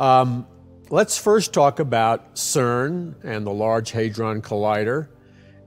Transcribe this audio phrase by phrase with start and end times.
[0.00, 0.46] Um,
[0.88, 5.08] let's first talk about CERN and the Large Hadron Collider.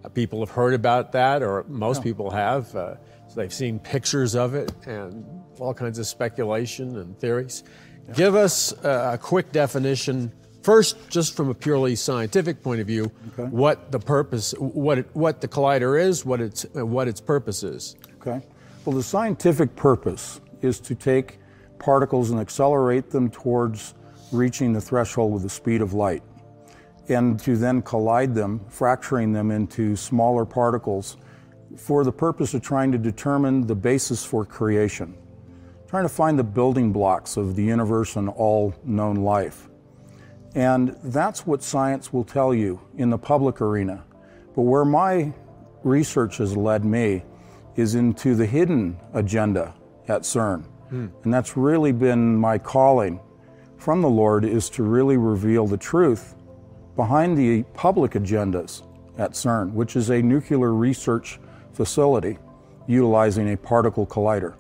[0.04, 2.04] Uh, people have heard about that, or most yeah.
[2.04, 2.76] people have.
[2.76, 2.96] Uh,
[3.30, 5.24] so they've seen pictures of it and
[5.60, 7.64] all kinds of speculation and theories.
[8.10, 8.14] Yeah.
[8.16, 13.50] Give us a quick definition First, just from a purely scientific point of view, okay.
[13.50, 17.98] what the purpose, what it, what the collider is, what its what its purpose is.
[18.22, 18.42] Okay.
[18.86, 21.40] Well, the scientific purpose is to take
[21.80, 23.94] particles and accelerate them towards
[24.34, 26.24] reaching the threshold with the speed of light,
[27.10, 31.18] and to then collide them, fracturing them into smaller particles,
[31.78, 35.16] for the purpose of trying to determine the basis for creation,
[35.88, 39.70] trying to find the building blocks of the universe and all known life.
[40.56, 44.04] And that's what science will tell you in the public arena.
[44.56, 45.34] But where my
[45.84, 47.24] research has led me
[47.76, 49.74] is into the hidden agenda
[50.08, 50.64] at CERN.
[50.90, 51.08] Hmm.
[51.24, 53.20] And that's really been my calling
[53.84, 56.36] from the Lord is to really reveal the truth
[56.96, 58.84] behind the public agendas
[59.18, 61.38] at CERN, which is a nuclear research
[61.74, 62.38] facility
[62.88, 64.54] utilizing a particle collider.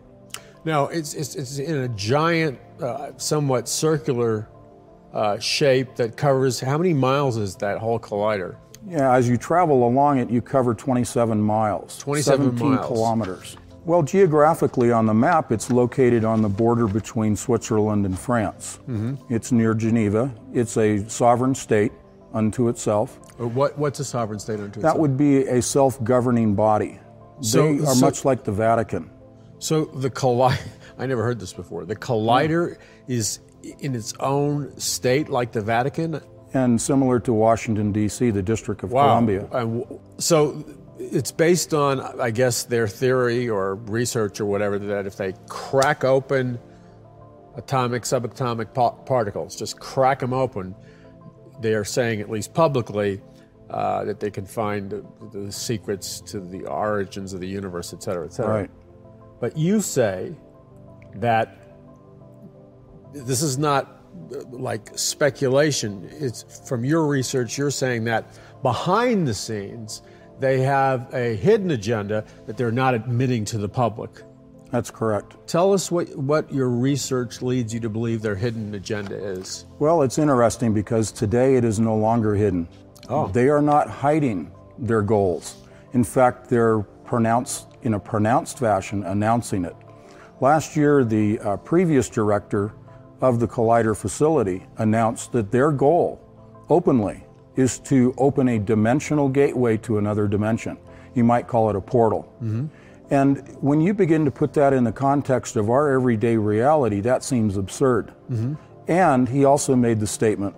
[0.65, 4.49] Now, it's, it's, it's in a giant, uh, somewhat circular
[5.13, 8.57] uh, shape that covers how many miles is that whole collider?
[8.85, 11.97] Yeah, as you travel along it, you cover 27 miles.
[11.99, 12.87] 27 17 miles.
[12.87, 13.57] kilometers.
[13.85, 18.79] Well, geographically on the map, it's located on the border between Switzerland and France.
[18.87, 19.33] Mm-hmm.
[19.33, 20.33] It's near Geneva.
[20.53, 21.91] It's a sovereign state
[22.33, 23.19] unto itself.
[23.39, 24.93] Uh, what, what's a sovereign state unto that itself?
[24.93, 26.99] That would be a self governing body.
[27.41, 29.09] So, they are so, much like the Vatican.
[29.59, 30.61] So the collider,
[30.97, 31.85] I never heard this before.
[31.85, 33.15] The collider yeah.
[33.15, 33.39] is
[33.79, 36.21] in its own state, like the Vatican?
[36.53, 39.07] And similar to Washington, D.C., the District of wow.
[39.07, 39.47] Columbia.
[39.51, 40.63] And so
[40.99, 46.03] it's based on, I guess, their theory or research or whatever that if they crack
[46.03, 46.59] open
[47.55, 48.73] atomic, subatomic
[49.05, 50.75] particles, just crack them open,
[51.61, 53.21] they are saying, at least publicly,
[53.69, 58.03] uh, that they can find the, the, secrets to the origins of the universe, et
[58.03, 58.53] cetera, et cetera.
[58.53, 58.71] Right.
[59.39, 60.35] But you say
[61.15, 61.57] that
[63.13, 66.07] this is not uh, like speculation.
[66.11, 68.25] It's from your research, you're saying that
[68.61, 70.03] behind the scenes,
[70.39, 74.23] they have a hidden agenda that they're not admitting to the public.
[74.71, 75.35] That's correct.
[75.47, 79.65] Tell us what, what your research leads you to believe their hidden agenda is.
[79.77, 82.67] Well, it's interesting because today it is no longer hidden.
[83.07, 83.27] Oh.
[83.27, 85.57] They are not hiding their goals.
[85.93, 89.75] In fact, they're pronounced in a pronounced fashion announcing it.
[90.41, 92.73] Last year, the uh, previous director
[93.21, 96.19] of the Collider facility announced that their goal
[96.69, 97.23] openly
[97.55, 100.77] is to open a dimensional gateway to another dimension.
[101.13, 102.33] You might call it a portal.
[102.43, 102.67] Mm-hmm.
[103.11, 107.23] And when you begin to put that in the context of our everyday reality, that
[107.23, 108.13] seems absurd.
[108.31, 108.55] Mm-hmm.
[108.87, 110.55] And he also made the statement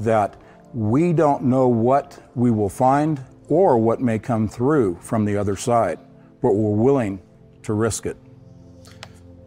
[0.00, 0.36] that
[0.74, 5.56] we don't know what we will find or what may come through from the other
[5.56, 5.98] side,
[6.40, 7.20] but we're willing
[7.62, 8.16] to risk it.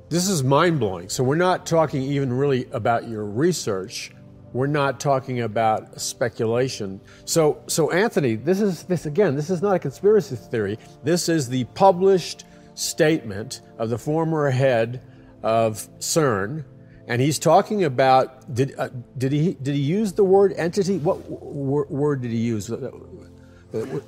[0.09, 1.09] This is mind blowing.
[1.09, 4.11] So, we're not talking even really about your research.
[4.55, 7.01] We're not talking about speculation.
[7.25, 9.35] So, so Anthony, this is this again.
[9.35, 10.79] This is not a conspiracy theory.
[11.03, 15.01] This is the published statement of the former head
[15.43, 16.63] of CERN,
[17.09, 20.99] and he's talking about did uh, did he did he use the word entity?
[20.99, 22.71] What w- word did he use?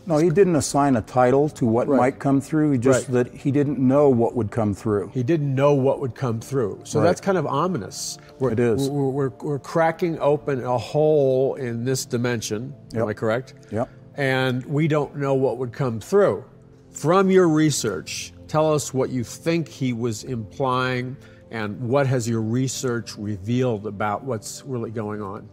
[0.05, 1.97] No, he didn't assign a title to what right.
[1.97, 2.71] might come through.
[2.71, 3.25] He just right.
[3.25, 5.11] that he didn't know what would come through.
[5.13, 6.81] He didn't know what would come through.
[6.83, 7.05] So right.
[7.05, 8.17] that's kind of ominous.
[8.39, 8.89] We're, it is.
[8.89, 12.73] We're, we're, we're, cracking open a hole in this dimension.
[12.93, 13.01] Yep.
[13.01, 13.53] Am I correct?
[13.71, 13.89] Yep.
[14.15, 16.45] And we don't know what would come through.
[16.91, 21.17] From your research, tell us what you think he was implying
[21.51, 25.47] and what has your research revealed about what's really going on.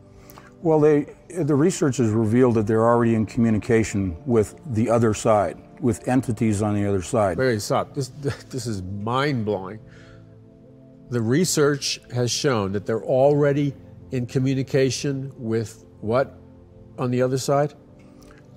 [0.64, 5.58] Well, they, the research has revealed that they're already in communication with the other side,
[5.78, 7.36] with entities on the other side.
[7.36, 7.94] Very stop.
[7.94, 8.08] This,
[8.48, 9.78] this is mind blowing.
[11.10, 13.74] The research has shown that they're already
[14.10, 16.34] in communication with what
[16.98, 17.74] on the other side?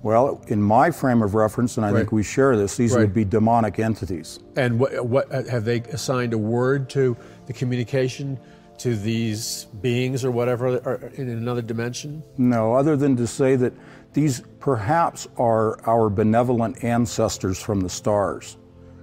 [0.02, 1.98] Well, in my frame of reference, and I right.
[1.98, 3.00] think we share this, these right.
[3.00, 4.38] would be demonic entities.
[4.56, 7.16] And what, what have they assigned a word to
[7.46, 8.38] the communication?
[8.78, 12.22] To these beings or whatever in another dimension?
[12.36, 13.72] No, other than to say that
[14.12, 18.56] these perhaps are our benevolent ancestors from the stars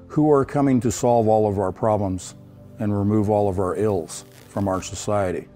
[0.07, 2.35] who are coming to solve all of our problems
[2.79, 5.47] and remove all of our ills from our society.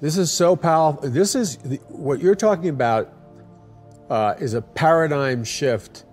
[0.00, 1.08] This is so powerful.
[1.08, 1.56] This is
[1.88, 3.12] what you're talking about
[4.10, 6.04] uh, is a paradigm shift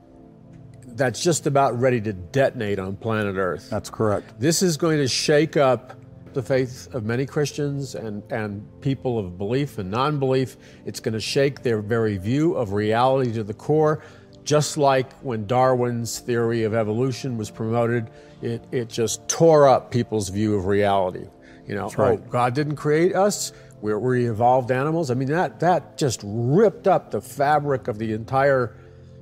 [0.88, 3.70] that's just about ready to detonate on planet Earth.
[3.70, 4.40] That's correct.
[4.40, 6.01] This is going to shake up
[6.34, 10.58] the faith of many Christians and, and people of belief and non belief.
[10.86, 14.04] It's going to shake their very view of reality to the core.
[14.44, 18.10] Just like when Darwin's theory of evolution was promoted,
[18.42, 21.28] it, it just tore up people's view of reality.
[21.68, 22.20] You know, oh, right.
[22.22, 23.54] oh, God didn't create us.
[23.82, 25.12] We're, we're evolved animals.
[25.12, 28.76] I mean, that, that just ripped up the fabric of the entire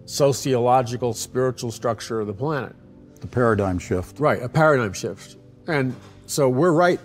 [0.05, 2.75] sociological, spiritual structure of the planet.
[3.21, 4.19] The paradigm shift.
[4.19, 5.37] Right, a paradigm shift.
[5.67, 5.95] And
[6.29, 6.99] so we're right.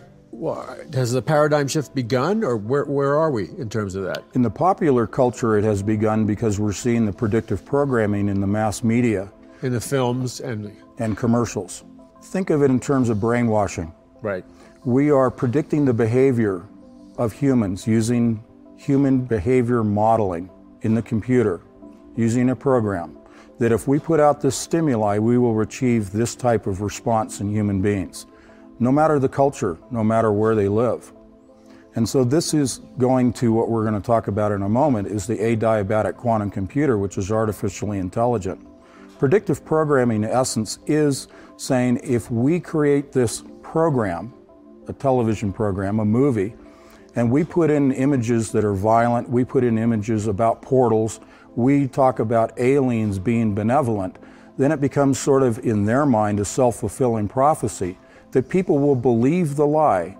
[0.92, 4.22] Has the paradigm shift begun, or where, where are we in terms of that?
[4.34, 8.46] In the popular culture, it has begun because we're seeing the predictive programming in the
[8.46, 9.32] mass media.
[9.62, 10.76] In the films and.
[10.98, 11.84] And commercials.
[12.24, 13.94] Think of it in terms of brainwashing.
[14.20, 14.44] Right.
[14.84, 16.66] We are predicting the behavior
[17.16, 18.44] of humans using
[18.76, 20.50] human behavior modeling
[20.82, 21.62] in the computer,
[22.14, 23.16] using a program.
[23.58, 27.50] That if we put out this stimuli, we will achieve this type of response in
[27.50, 28.26] human beings
[28.78, 31.12] no matter the culture, no matter where they live.
[31.96, 35.06] And so this is going to what we're going to talk about in a moment
[35.06, 38.66] is the adiabatic quantum computer, which is artificially intelligent.
[39.18, 44.34] Predictive programming, in essence, is saying if we create this program,
[44.88, 46.54] a television program, a movie,
[47.14, 51.20] and we put in images that are violent, we put in images about portals,
[51.54, 54.18] we talk about aliens being benevolent,
[54.58, 57.96] then it becomes sort of, in their mind, a self fulfilling prophecy
[58.34, 60.16] that people will believe the lie,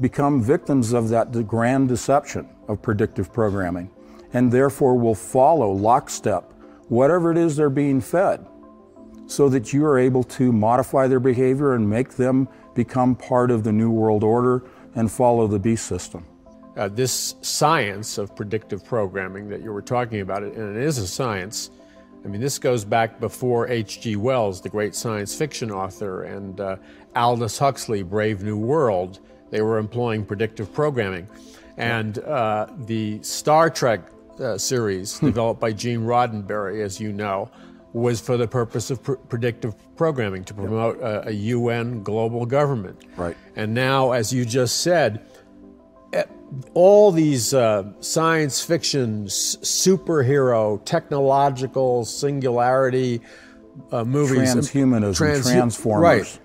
[0.00, 3.90] become victims of that grand deception of predictive programming,
[4.34, 6.52] and therefore will follow lockstep
[6.88, 8.46] whatever it is they're being fed,
[9.26, 13.64] so that you are able to modify their behavior and make them become part of
[13.64, 14.62] the New World Order
[14.94, 16.26] and follow the beast system.
[16.76, 21.06] Uh, this science of predictive programming that you were talking about, and it is a
[21.06, 21.70] science,
[22.24, 24.16] I mean, this goes back before H.G.
[24.16, 26.76] Wells, the great science fiction author, and uh,
[27.18, 29.18] Aldous Huxley, Brave New World.
[29.50, 31.28] They were employing predictive programming.
[31.76, 34.00] And uh, the Star Trek
[34.40, 35.26] uh, series, hmm.
[35.26, 37.50] developed by Gene Roddenberry, as you know,
[37.92, 43.02] was for the purpose of pr- predictive programming to promote a, a, UN global government.
[43.16, 43.36] Right.
[43.56, 45.26] And now, as you just said,
[46.74, 53.20] all these uh, science fiction, superhero, technological singularity
[53.92, 56.40] uh, movies, transhumanism, trans- transformers, right?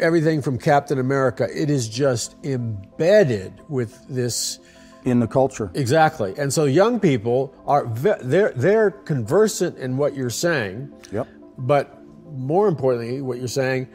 [0.00, 4.60] Everything from Captain America, it is just embedded with this
[5.04, 5.70] in the culture.
[5.74, 10.92] Exactly, and so young people are they're they're conversant in what you're saying.
[11.12, 11.28] Yep.
[11.58, 12.00] But
[12.32, 13.88] more importantly, what you're saying,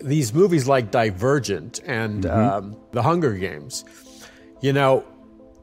[0.00, 2.40] these movies like Divergent and mm-hmm.
[2.40, 3.84] um, The Hunger Games
[4.60, 5.04] you know,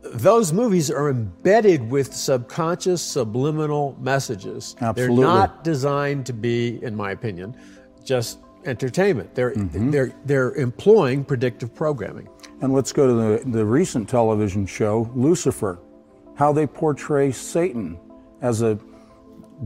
[0.03, 4.75] those movies are embedded with subconscious subliminal messages.
[4.79, 5.15] Absolutely.
[5.17, 7.55] They're not designed to be, in my opinion,
[8.03, 9.33] just entertainment.
[9.35, 9.91] They're mm-hmm.
[9.91, 12.27] they're they're employing predictive programming.
[12.61, 15.79] And let's go to the, the recent television show, Lucifer,
[16.35, 17.99] how they portray Satan
[18.41, 18.79] as a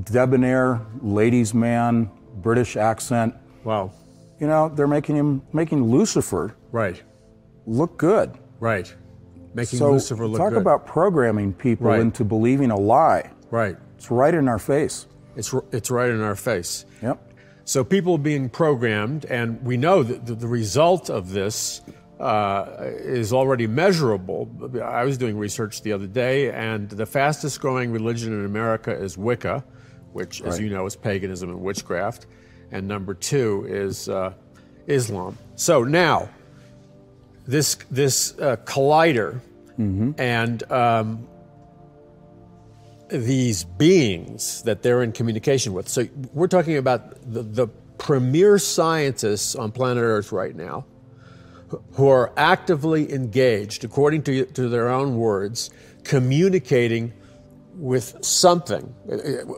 [0.06, 3.36] debonair ladies' man, British accent.
[3.64, 3.92] Wow.
[4.40, 7.02] You know, they're making him making Lucifer right
[7.66, 8.38] look good.
[8.60, 8.94] Right
[9.54, 10.56] making so Lucifer look talk good.
[10.56, 12.00] Talk about programming people right.
[12.00, 13.30] into believing a lie.
[13.52, 13.78] Right.
[13.98, 15.08] It's right in our face.
[15.36, 16.86] It's it's right in our face.
[17.02, 17.29] Yep.
[17.70, 21.82] So people being programmed, and we know that the, result of this
[22.20, 24.50] uh, is already measurable.
[24.84, 29.20] I was doing research the other day, and the fastest growing religion in America is
[29.20, 29.64] Wicca,
[30.14, 32.26] which, as you know, is paganism and witchcraft.
[32.72, 34.34] And number two is uh,
[34.88, 35.38] Islam.
[35.54, 36.28] So now,
[37.46, 39.42] this this uh, collider
[39.78, 40.14] mm-hmm.
[40.18, 41.28] and um,
[43.10, 45.90] these beings that they're in communication with.
[45.90, 50.86] So we're talking about the, the premier scientists on planet Earth right now
[51.94, 55.70] who are actively engaged, according to, to their own words,
[56.04, 57.14] communicating
[57.76, 58.94] with something,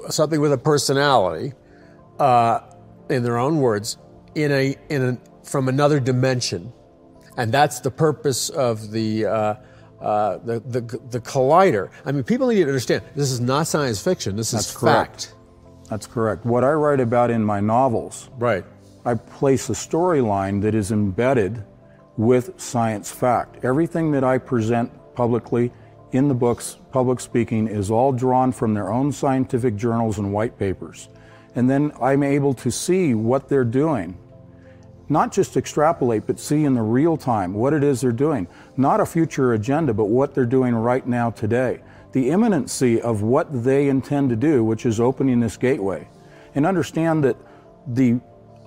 [0.10, 1.54] something with a personality,
[2.20, 2.60] uh,
[3.10, 3.98] in their own words,
[4.36, 6.72] in a, in a, from another dimension.
[7.38, 9.56] And that's the purpose of the, uh,
[10.02, 10.82] uh, the, the,
[11.12, 11.90] the, collider.
[12.06, 14.96] I mean, people need to understand this is not science fiction, this That's is correct.
[14.96, 15.12] fact.
[15.12, 15.90] That's correct.
[15.90, 16.46] That's correct.
[16.46, 18.66] What I write about in my novels, right.
[19.06, 21.64] I place a storyline that is embedded
[22.18, 23.64] with science fact.
[23.64, 25.72] Everything that I present publicly
[26.12, 30.58] in the books, public speaking, is all drawn from their own scientific journals and white
[30.58, 31.10] papers.
[31.56, 34.18] And then I'm able to see what they're doing
[35.12, 38.48] not just extrapolate, but see in the real time what it is they're doing.
[38.78, 41.82] Not a future agenda, but what they're doing right now today.
[42.14, 46.08] The imminency of what they intend to do, which is opening this gateway.
[46.56, 47.36] And understand that
[47.86, 48.22] the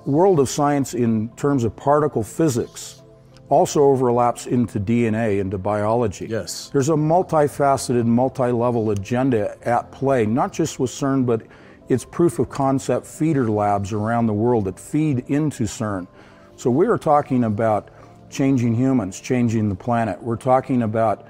[0.05, 3.01] world of science, in terms of particle physics,
[3.49, 6.27] also overlaps into DNA, into biology.
[6.27, 6.69] Yes.
[6.71, 11.43] There's a multifaceted, multi level agenda at play, not just with CERN, but
[11.89, 16.07] it's proof of concept feeder labs around the world that feed into CERN.
[16.57, 17.91] So we are talking about
[18.31, 20.23] changing humans, changing the planet.
[20.23, 21.27] We're talking about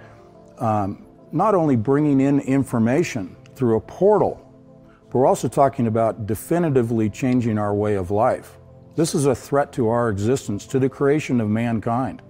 [0.58, 4.40] um, not only bringing in information through a portal,
[5.10, 8.58] but we're also talking about definitively changing our way of life.
[8.96, 12.22] This is a threat to our existence, to the creation of mankind.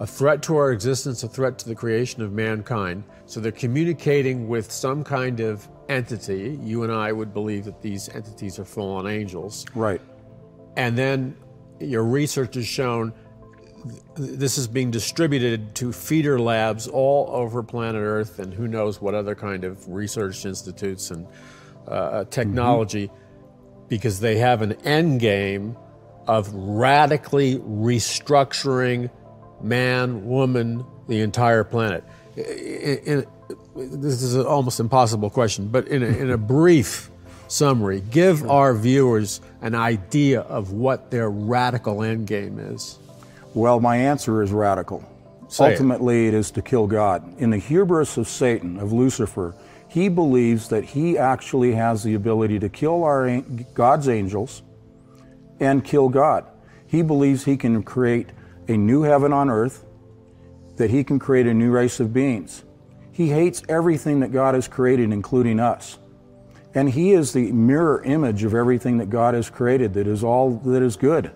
[0.00, 3.02] A threat to our existence, a threat to the creation of mankind.
[3.26, 6.58] So they're communicating with some kind of entity.
[6.62, 9.66] You and I would believe that these entities are fallen angels.
[9.74, 10.00] Right.
[10.76, 11.36] And then
[11.80, 13.12] your research has shown
[14.16, 19.14] this is being distributed to feeder labs all over planet Earth and who knows what
[19.14, 21.26] other kind of research institutes and
[21.86, 23.88] uh, technology mm-hmm.
[23.88, 25.76] because they have an end game
[26.26, 29.10] of radically restructuring
[29.62, 32.04] man, woman, the entire planet.
[32.36, 33.26] In, in,
[33.74, 37.10] this is an almost impossible question, but in a, in a brief
[37.48, 38.50] summary, give sure.
[38.50, 42.98] our viewers an idea of what their radical end game is.
[43.54, 45.04] Well, my answer is radical.
[45.48, 46.34] Say Ultimately, it.
[46.34, 47.40] it is to kill God.
[47.40, 49.54] In the hubris of Satan, of Lucifer,
[49.88, 53.40] he believes that he actually has the ability to kill our
[53.74, 54.62] God's angels
[55.58, 56.44] and kill God.
[56.86, 58.28] He believes he can create
[58.68, 59.84] a new heaven on earth,
[60.76, 62.62] that he can create a new race of beings.
[63.10, 65.98] He hates everything that God has created, including us.
[66.74, 70.58] And he is the mirror image of everything that God has created that is all
[70.58, 71.32] that is good.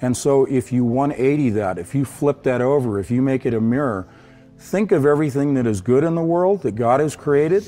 [0.00, 3.54] And so if you 180 that, if you flip that over, if you make it
[3.54, 4.08] a mirror,
[4.58, 7.64] think of everything that is good in the world that God has created,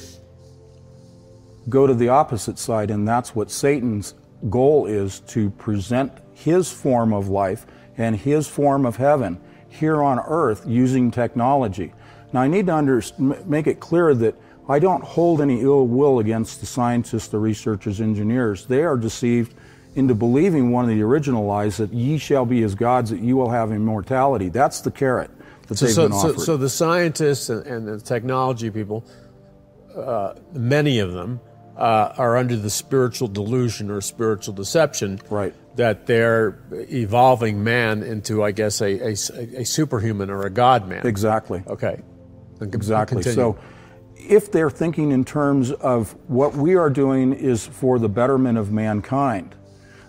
[1.69, 4.15] go to the opposite side, and that's what Satan's
[4.49, 7.67] goal is to present his form of life
[7.97, 11.93] and his form of heaven here on earth using technology.
[12.33, 14.35] Now, I need to under, make it clear that
[14.69, 18.67] I don't hold any ill will against the scientists, the researchers, engineers.
[18.67, 19.55] They are deceived
[19.95, 23.37] into believing one of the original lies that ye shall be as gods, that you
[23.37, 24.51] will have immortality.
[24.51, 25.31] That's the carrot
[25.69, 26.39] that so, they've so, been offered.
[26.39, 29.05] So, so the scientists and, and the technology people,
[29.97, 31.41] uh, many of them,
[31.77, 35.55] uh, are under the spiritual delusion or spiritual deception right.
[35.77, 41.07] that they're evolving man into, I guess, a, a, a superhuman or a god man.
[41.07, 41.63] Exactly.
[41.67, 42.03] Okay.
[42.61, 43.23] Exactly.
[43.23, 43.55] Continue.
[43.55, 43.59] So
[44.29, 48.71] if they're thinking in terms of what we are doing is for the betterment of
[48.71, 49.55] mankind,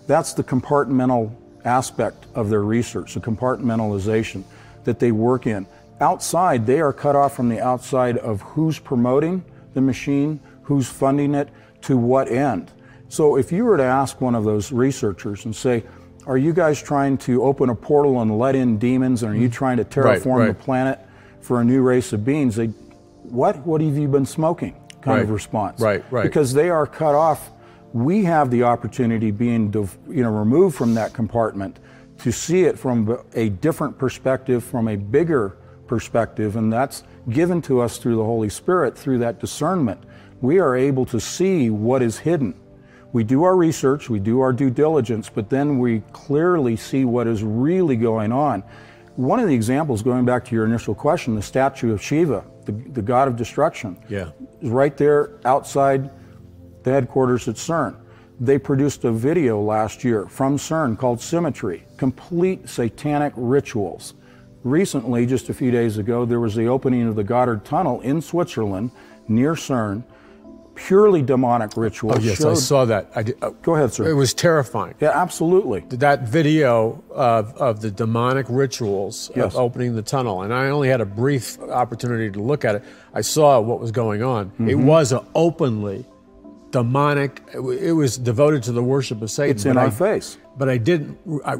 [0.06, 1.34] that's the compartmental
[1.64, 4.44] aspect of their research, the compartmentalization
[4.84, 5.66] that they work in.
[6.00, 11.34] Outside, they are cut off from the outside of who's promoting the machine, who's funding
[11.34, 11.48] it,
[11.82, 12.70] to what end.
[13.08, 15.82] So if you were to ask one of those researchers and say,
[16.26, 19.48] are you guys trying to open a portal and let in demons, and are you
[19.48, 19.54] mm-hmm.
[19.54, 20.46] trying to terraform right, right.
[20.48, 20.98] the planet
[21.40, 22.56] for a new race of beings?
[22.56, 22.70] They,
[23.30, 23.58] what?
[23.66, 24.74] What have you been smoking?
[25.02, 25.22] Kind right.
[25.22, 25.80] of response.
[25.80, 26.24] Right, right.
[26.24, 27.50] Because they are cut off
[27.92, 29.72] we have the opportunity being
[30.08, 31.78] you know removed from that compartment
[32.18, 35.56] to see it from a different perspective from a bigger
[35.86, 40.00] perspective and that's given to us through the holy spirit through that discernment
[40.40, 42.54] we are able to see what is hidden
[43.12, 47.26] we do our research we do our due diligence but then we clearly see what
[47.26, 48.62] is really going on
[49.16, 52.90] one of the examples going back to your initial question the statue of shiva the,
[52.90, 56.10] the god of destruction yeah is right there outside
[56.82, 57.96] the headquarters at CERN.
[58.38, 64.14] They produced a video last year from CERN called Symmetry Complete Satanic Rituals.
[64.64, 68.20] Recently, just a few days ago, there was the opening of the Gotthard Tunnel in
[68.20, 68.90] Switzerland
[69.28, 70.04] near CERN.
[70.86, 72.18] Purely demonic rituals.
[72.18, 72.52] Oh, yes, showed...
[72.52, 73.10] I saw that.
[73.14, 74.08] I did, uh, Go ahead, sir.
[74.08, 74.94] It was terrifying.
[74.98, 75.80] Yeah, absolutely.
[75.90, 79.44] That video of, of the demonic rituals yes.
[79.44, 82.84] of opening the tunnel, and I only had a brief opportunity to look at it.
[83.12, 84.46] I saw what was going on.
[84.46, 84.70] Mm-hmm.
[84.70, 86.06] It was openly
[86.70, 87.42] demonic.
[87.52, 89.54] It was devoted to the worship of Satan.
[89.54, 90.38] It's in our I, face.
[90.56, 91.18] But I didn't.
[91.44, 91.54] I,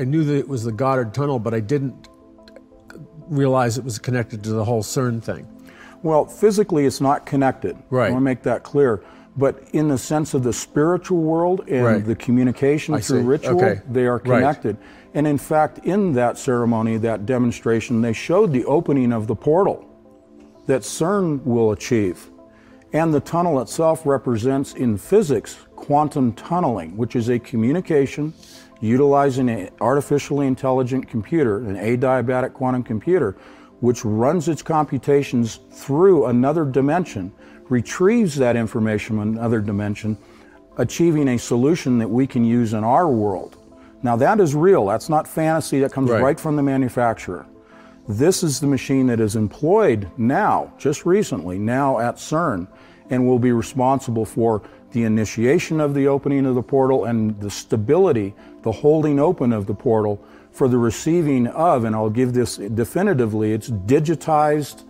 [0.00, 2.08] I, knew that it was the Gotthard Tunnel, but I didn't
[3.28, 5.46] realize it was connected to the whole CERN thing.
[6.04, 7.76] Well, physically, it's not connected.
[7.88, 8.08] Right.
[8.08, 9.02] I want to make that clear.
[9.38, 12.04] But in the sense of the spiritual world and right.
[12.04, 13.26] the communication I through see.
[13.26, 13.80] ritual, okay.
[13.90, 14.76] they are connected.
[14.76, 14.86] Right.
[15.14, 19.88] And in fact, in that ceremony, that demonstration, they showed the opening of the portal
[20.66, 22.30] that CERN will achieve.
[22.92, 28.34] And the tunnel itself represents in physics quantum tunneling, which is a communication
[28.80, 33.36] utilizing an artificially intelligent computer, an adiabatic quantum computer,
[33.84, 37.30] which runs its computations through another dimension,
[37.68, 40.16] retrieves that information from another dimension,
[40.78, 43.58] achieving a solution that we can use in our world.
[44.02, 44.86] Now, that is real.
[44.86, 45.80] That's not fantasy.
[45.80, 46.22] That comes Right.
[46.22, 47.44] right from the manufacturer.
[48.08, 52.68] This is the machine that is employed now, just recently, now at CERN,
[53.10, 54.62] and will be responsible for
[54.92, 59.66] the initiation of the opening of the portal and the stability, the holding open of
[59.66, 60.18] the portal
[60.54, 64.84] for the receiving of, and I'll give this definitively, it's digitized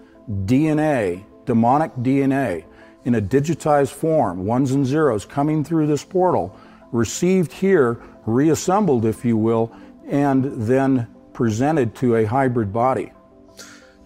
[0.44, 2.64] DNA, demonic DNA,
[3.04, 6.54] in a digitized form, ones and zeros coming through this portal,
[6.92, 9.74] received here, reassembled, if you will,
[10.06, 13.12] and then presented to a hybrid body.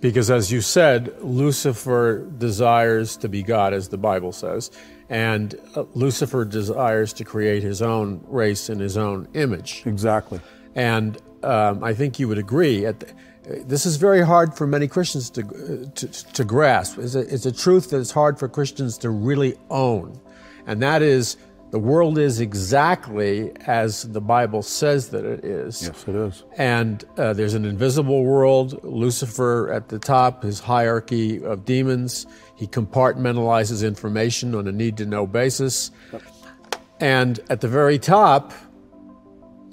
[0.00, 4.70] Because as you said, Lucifer desires to be God, as the Bible says,
[5.08, 9.82] and uh, Lucifer desires to create his own race in his own image.
[9.86, 10.40] Exactly.
[10.76, 12.86] And um, I think you would agree.
[12.86, 13.14] At the,
[13.64, 16.98] this is very hard for many Christians to, uh, to, to grasp.
[16.98, 20.20] It's a, it's a truth that it's hard for Christians to really own.
[20.66, 21.38] And that is
[21.70, 25.82] the world is exactly as the Bible says that it is.
[25.82, 26.44] Yes, it is.
[26.56, 32.26] And uh, there's an invisible world, Lucifer at the top, his hierarchy of demons.
[32.54, 35.90] He compartmentalizes information on a need to know basis.
[37.00, 38.52] And at the very top,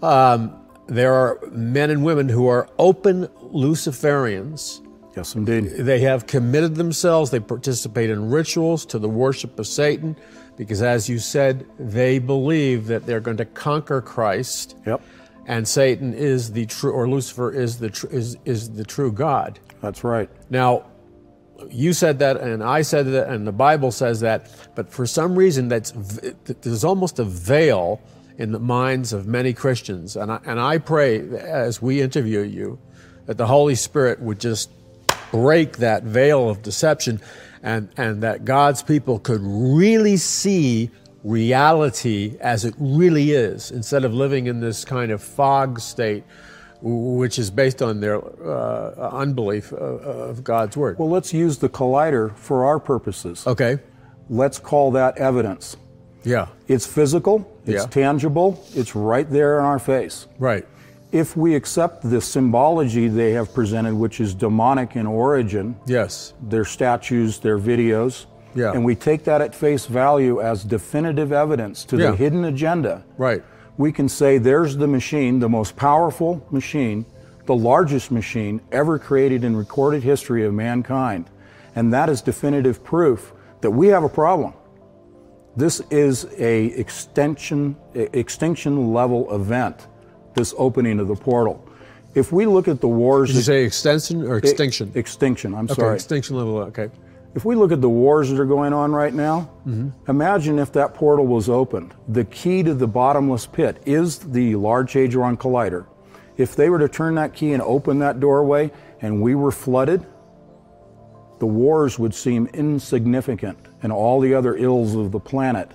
[0.02, 4.82] um, there are men and women who are open Luciferians.
[5.16, 5.62] Yes, indeed.
[5.78, 10.16] They have committed themselves, they participate in rituals to the worship of Satan,
[10.58, 15.02] because as you said, they believe that they're going to conquer Christ Yep,
[15.48, 19.60] and Satan is the true, or Lucifer is the tr- is is the true God.
[19.82, 20.30] that's right.
[20.50, 20.86] Now,
[21.70, 25.36] you said that, and I said that, and the Bible says that, but for some
[25.36, 28.02] reason, that's v- there's almost a veil
[28.38, 32.80] in the minds of many Christians, and I, and I pray as we interview you
[33.26, 34.70] that the Holy Spirit would just
[35.32, 37.22] break that veil of deception,
[37.64, 40.92] and and that God's people could really see
[41.24, 46.24] reality as it really is, instead of living in this kind of fog state,
[46.82, 51.00] which is based on their uh, unbelief of, of God's word.
[51.00, 53.48] Well, let's use the collider for our purposes.
[53.48, 53.80] Okay.
[54.30, 55.78] Let's call that evidence.
[56.24, 56.48] Yeah.
[56.68, 57.90] It's physical, it's Yeah.
[57.90, 60.28] tangible, it's right there in our face.
[60.40, 60.66] Right.
[61.12, 66.34] If we accept the symbology they have presented, which is demonic in origin, Yes.
[66.42, 68.72] their statues, their videos, Yeah.
[68.74, 72.12] and we take that at face value as definitive evidence to Yeah.
[72.12, 73.44] the hidden agenda, Right.
[73.78, 77.06] we can say there's the machine, the most powerful machine,
[77.46, 81.26] the largest machine ever created in recorded history of mankind.
[81.76, 84.54] And that is definitive proof that we have a problem.
[85.56, 89.88] This is a extension, e- extinction level event,
[90.34, 91.64] this opening of the portal.
[92.14, 94.92] If we look at the wars, Did you that- say extension or extinction?
[94.96, 95.74] extinction, I'm okay.
[95.76, 95.96] sorry.
[95.96, 96.58] Extinction level.
[96.60, 96.90] Okay.
[97.36, 100.10] If we look at the wars that are going on right now, Mm-hmm.
[100.10, 101.94] imagine if that portal was opened.
[102.08, 105.86] The key to the bottomless pit is the Large Hadron Collider.
[106.38, 110.06] If they were to turn that key and open that doorway and we were flooded,
[111.40, 115.70] the wars would seem insignificant and all the other ills of the planet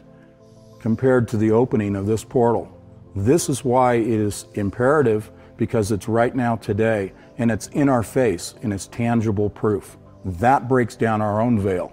[0.81, 2.69] compared to the opening of this portal.
[3.15, 8.03] This is why it is imperative because it's right now today and it's in our
[8.03, 9.97] face and it's tangible proof.
[10.25, 11.93] That breaks down our own veil.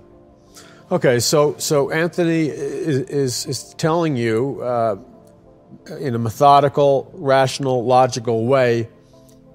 [0.91, 1.19] Okay.
[1.19, 4.95] So so Anthony is is, is telling you uh,
[5.99, 8.89] in a methodical, rational, logical way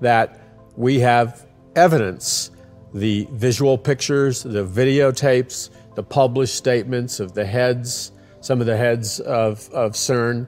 [0.01, 0.41] that
[0.77, 1.45] we have
[1.75, 2.53] evidence
[2.95, 9.21] the visual pictures, the videotapes, the published statements of the heads, some of the heads
[9.21, 10.47] of, of CERN,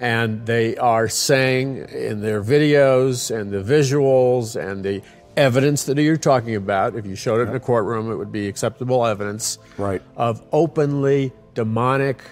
[0.00, 5.00] and they are saying in their videos and the visuals and the
[5.36, 8.48] evidence that you're talking about, if you showed it in a courtroom, it would be
[8.48, 10.02] acceptable evidence Right.
[10.16, 12.22] of openly demonic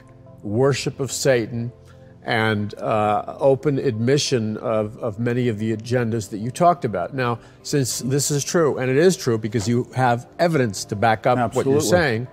[0.43, 1.73] worship of Satan
[2.25, 7.15] and uh, open admission of, of many of the agendas that you talked about.
[7.15, 11.27] Now, since this is true, and it is true because you have evidence to back
[11.27, 12.29] up what you're saying,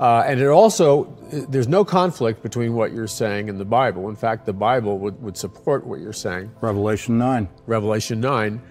[0.00, 1.14] uh, and it also,
[1.50, 4.08] there's no conflict between what you're saying and the Bible.
[4.08, 6.50] In fact, the Bible would, would support what you're saying.
[6.62, 7.46] Revelation 9.
[7.66, 8.62] Revelation 9.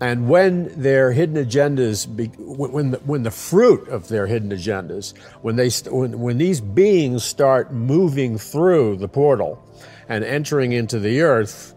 [0.00, 5.14] And when their hidden agendas, be, when, the, when the fruit of their hidden agendas,
[5.42, 9.62] when, they, st- when, when these beings start moving through the portal
[10.08, 11.74] and entering into the earth,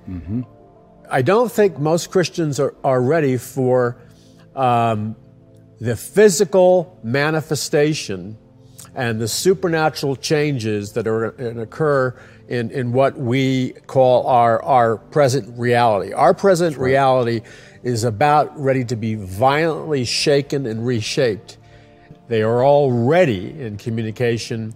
[1.10, 3.98] I don't think most Christians are, are ready for
[4.56, 5.18] um,
[5.82, 8.38] the physical manifestation
[8.96, 12.16] and the supernatural changes that are and occur
[12.48, 16.14] in, in what we call our, our present reality.
[16.14, 17.42] Our present reality
[17.84, 21.58] is about ready to be violently shaken and reshaped.
[22.28, 24.74] They are already in communication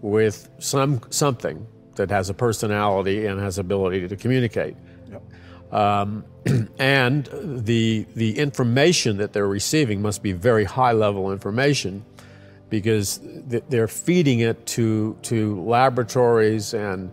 [0.00, 4.76] with some something that has a personality and has ability to communicate.
[5.10, 5.74] Yep.
[5.74, 6.24] Um,
[6.78, 12.04] and the the information that they're receiving must be very high level information
[12.70, 13.18] because
[13.50, 17.12] th- they're feeding it to to laboratories and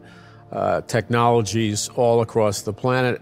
[0.51, 3.21] uh, technologies all across the planet.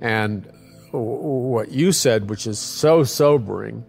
[0.00, 0.50] And
[0.90, 3.84] what you said, which is so sobering,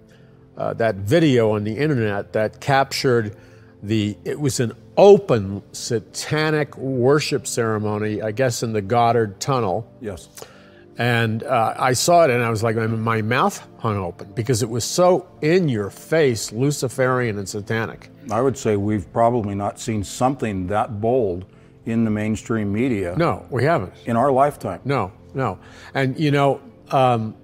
[0.58, 3.36] uh, that video on the internet that captured
[3.82, 9.92] the it was an open satanic worship ceremony, I guess in the Gotthard Tunnel.
[10.02, 10.30] Yes.
[10.98, 14.70] And uh, I saw it and I was like, my mouth hung open because it
[14.70, 18.10] was so in your face, Luciferian and satanic.
[18.32, 21.46] I would say we've probably not seen something that bold
[21.86, 23.94] in the mainstream media No, we haven't.
[24.06, 24.80] in our lifetime.
[24.86, 25.58] No, no.
[25.96, 27.36] And you know, um,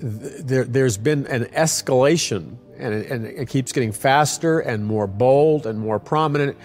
[0.00, 5.06] th- there, there's been an escalation, and it, and it keeps getting faster and more
[5.06, 6.56] bold and more prominent.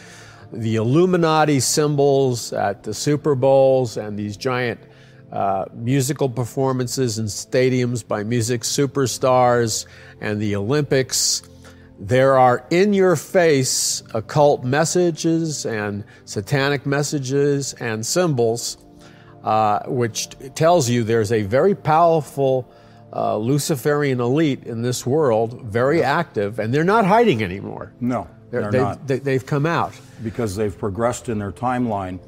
[0.54, 4.80] The Illuminati symbols at the Super Bowls and these giant
[5.32, 9.86] uh, musical performances in stadiums by music superstars
[10.20, 11.42] and the Olympics.
[12.00, 18.78] There are in your face occult messages and satanic messages and symbols,
[19.44, 22.72] uh, which tells you there's a very powerful
[23.14, 27.94] uh, Luciferian elite in this world, very active, and they're not hiding anymore.
[28.00, 29.08] No, They're, they're they've, not.
[29.08, 29.94] They, they've come out.
[30.24, 32.20] because they've progressed in their timeline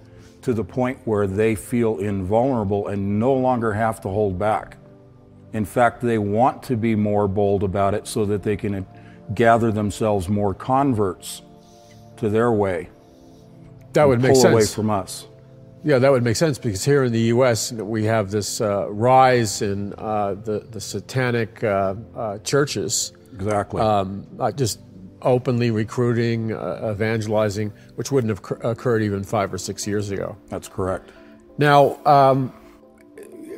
[0.43, 4.77] to the point where they feel invulnerable and no longer have to hold back.
[5.53, 8.85] In fact, they want to be more bold about it so that they can
[9.33, 11.41] gather themselves more converts
[12.17, 12.89] to their way.
[13.93, 14.73] That would make pull away sense.
[14.73, 15.27] from us.
[15.85, 17.71] Yeah, that would make sense because here in the U.S.
[17.71, 23.81] we have this uh, rise in uh, the the satanic uh, uh, churches, Exactly.
[23.81, 24.25] um,
[24.55, 24.79] just
[25.23, 30.35] openly recruiting, uh, evangelizing, which wouldn't have cur- occurred even five or six years ago.
[30.49, 31.09] That's correct.
[31.57, 32.53] Now, um,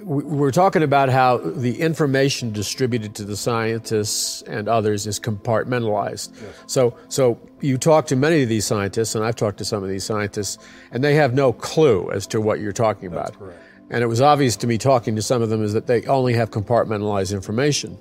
[0.04, 6.30] we- we're talking about how the information distributed to the scientists and others is compartmentalized.
[6.68, 9.90] So, so you talk to many of these scientists, and I've talked to some of
[9.90, 10.60] these scientists,
[10.92, 13.38] and they have no clue as to what you're talking about.
[13.40, 13.60] correct.
[13.90, 16.34] And it was obvious to me talking to some of them is that they only
[16.34, 17.98] have compartmentalized information.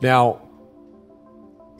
[0.00, 0.40] Now,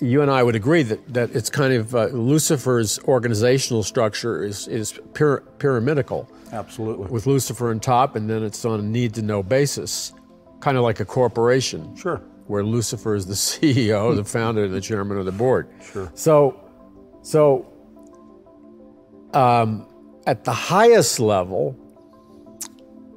[0.00, 4.66] you and I would agree that, that it's kind of uh, Lucifer's organizational structure is,
[4.68, 7.06] is pyra- pyramidical Absolutely.
[7.06, 10.12] with Lucifer on top, and then it's on a need to know basis,
[10.60, 11.94] kind of like a corporation.
[11.96, 12.16] Sure.
[12.46, 15.68] Where Lucifer is the CEO, the founder, and the chairman of the board.
[15.92, 16.10] Sure.
[16.14, 16.60] So,
[17.22, 17.70] so
[19.32, 19.86] um,
[20.26, 21.76] at the highest level,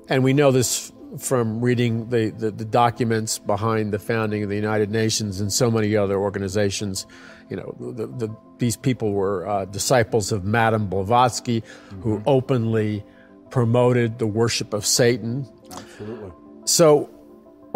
[0.10, 4.56] and we know this from reading the, the, the documents behind the founding of the
[4.56, 7.06] United Nations and so many other organizations.
[7.49, 11.63] You know, the, the, these people were uh, disciples of Madame Blavatsky,
[12.02, 13.04] who openly
[13.49, 15.47] promoted the worship of Satan.
[15.71, 16.32] Absolutely.
[16.65, 17.10] So,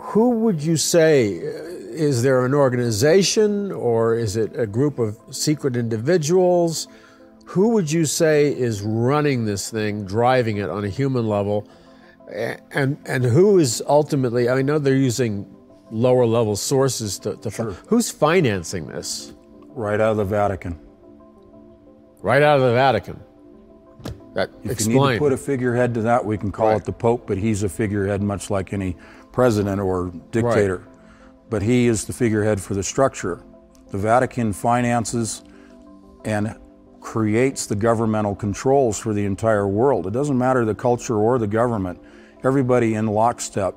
[0.01, 1.39] who would you say?
[1.39, 6.87] uh, Is there an organization or is it a group of secret individuals?
[7.45, 11.67] Who would you say is running this thing, driving it on a human level?
[12.31, 15.53] And, and who is ultimately, I know they're using
[15.91, 19.33] lower level sources to, to fi- who's financing this?
[19.69, 20.77] Right out of the Vatican.
[22.21, 23.19] Right out of the Vatican.
[24.33, 26.77] That If you need to put a figurehead to that, we can call Right.
[26.77, 28.97] it the Pope, but he's a figurehead much like any
[29.31, 30.77] president or dictator.
[30.77, 30.95] Right.
[31.49, 33.41] But he is the figurehead for the structure.
[33.91, 35.43] The Vatican finances
[36.25, 36.55] and
[36.99, 40.05] creates the governmental controls for the entire world.
[40.07, 42.01] It doesn't matter the culture or the government.
[42.47, 43.75] Everybody in lockstep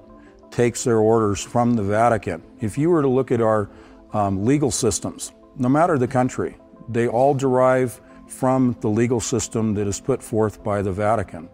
[0.52, 2.40] takes their orders from the Vatican.
[2.60, 3.68] If you were to look at our
[4.12, 6.56] um, legal systems, no matter the country,
[6.88, 11.48] they all derive from the legal system that is put forth by the Vatican.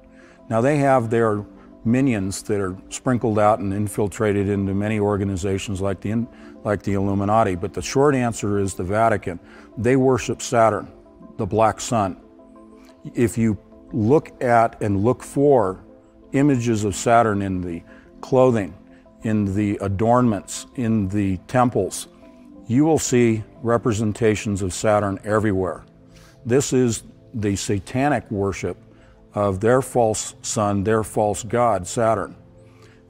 [0.51, 1.47] Now, they have their
[1.87, 6.27] minions that are sprinkled out and infiltrated into many organizations like the,
[6.65, 9.41] like the Illuminati, but the short answer is the Vatican.
[9.79, 10.93] They worship Saturn,
[11.39, 12.21] the black sun.
[13.15, 13.57] If you
[13.91, 15.83] look at and look for
[16.33, 17.83] images of Saturn in the
[18.21, 18.75] clothing,
[19.23, 22.09] in the adornments, in the temples,
[22.69, 25.85] you will see representations of Saturn everywhere.
[26.45, 28.77] This is the satanic worship
[29.35, 32.35] of their false sun, their false god, Saturn.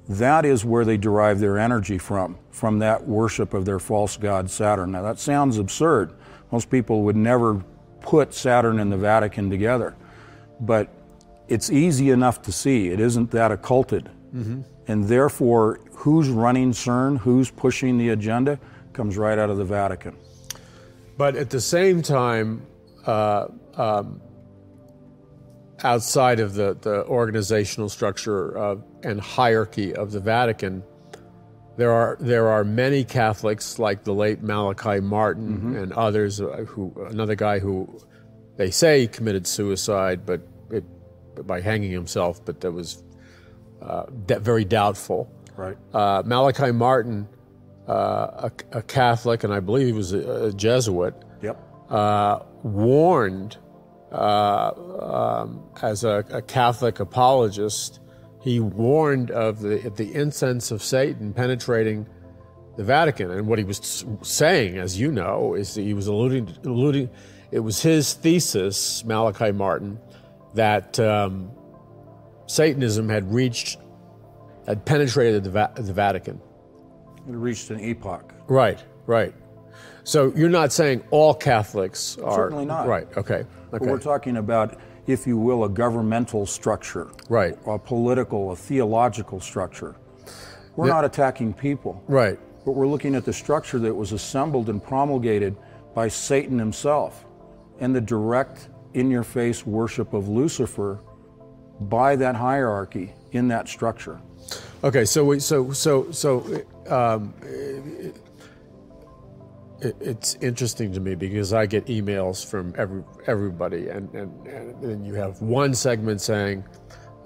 [0.09, 4.51] That is where they derive their energy from, from that worship of their false god,
[4.51, 4.93] Saturn.
[4.93, 6.13] Now, that sounds absurd.
[6.53, 7.65] Most people would never
[8.01, 9.97] put Saturn and the Vatican together.
[10.61, 10.89] But
[11.49, 12.89] it's easy enough to see.
[12.89, 14.09] It isn't that occulted.
[14.89, 18.59] And therefore, who's running CERN, who's pushing the agenda,
[18.93, 20.17] comes right out of the Vatican.
[21.17, 22.67] But at the same time,
[23.07, 24.21] uh, um,
[25.83, 30.83] outside of the, the organizational structure of, and hierarchy of the Vatican,
[31.77, 35.77] there are there are many Catholics like the late Malachi Martin mm-hmm.
[35.77, 38.01] and others uh, who another guy who
[38.57, 40.85] they say committed suicide, but it,
[41.45, 43.03] by hanging himself, but that was
[43.81, 45.31] uh, very doubtful.
[45.57, 45.77] Right.
[45.93, 47.29] Uh, Malachi Martin,
[47.89, 51.15] uh, a, a, Catholic, and I believe he was a, a Jesuit.
[51.43, 51.63] Yep.
[51.89, 53.57] Uh, warned
[54.13, 54.73] uh,
[55.45, 58.01] um, as a, a, Catholic apologist,
[58.43, 62.07] he warned of the, the incense of Satan penetrating
[62.77, 63.31] the Vatican.
[63.31, 67.11] And what he was saying, as you know, is he was alluding, alluding
[67.51, 69.99] it was his thesis, Malachi Martin,
[70.57, 71.51] that um,
[72.47, 73.79] Satanism had reached,
[74.67, 76.41] had penetrated the, Va- the Vatican.
[77.29, 78.35] It reached an epoch.
[78.49, 79.35] Right, right.
[80.05, 82.35] So you're not saying all Catholics are.
[82.35, 82.87] Certainly not.
[82.87, 83.45] Right, okay.
[83.71, 87.11] But we're talking about, if you will, a governmental structure.
[87.29, 87.59] Right.
[87.67, 89.97] A political, a theological structure.
[90.77, 92.03] We're not attacking people.
[92.07, 92.39] Right.
[92.65, 95.57] But we're looking at the structure that was assembled and promulgated
[95.95, 97.25] by Satan himself
[97.81, 101.01] and the direct, in your face worship of Lucifer
[101.83, 104.19] by that hierarchy in that structure.
[104.83, 107.35] Okay, so we, so so so um,
[109.83, 114.83] it, it's interesting to me because I get emails from every everybody, and and, and
[114.83, 116.65] then you have one segment saying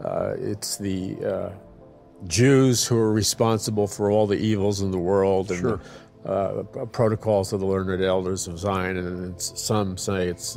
[0.05, 1.51] uh, it's the uh,
[2.27, 5.81] Jews who are responsible for all the evils in the world and sure.
[6.25, 10.57] the uh, protocols of the learned elders of Zion, and then some say it's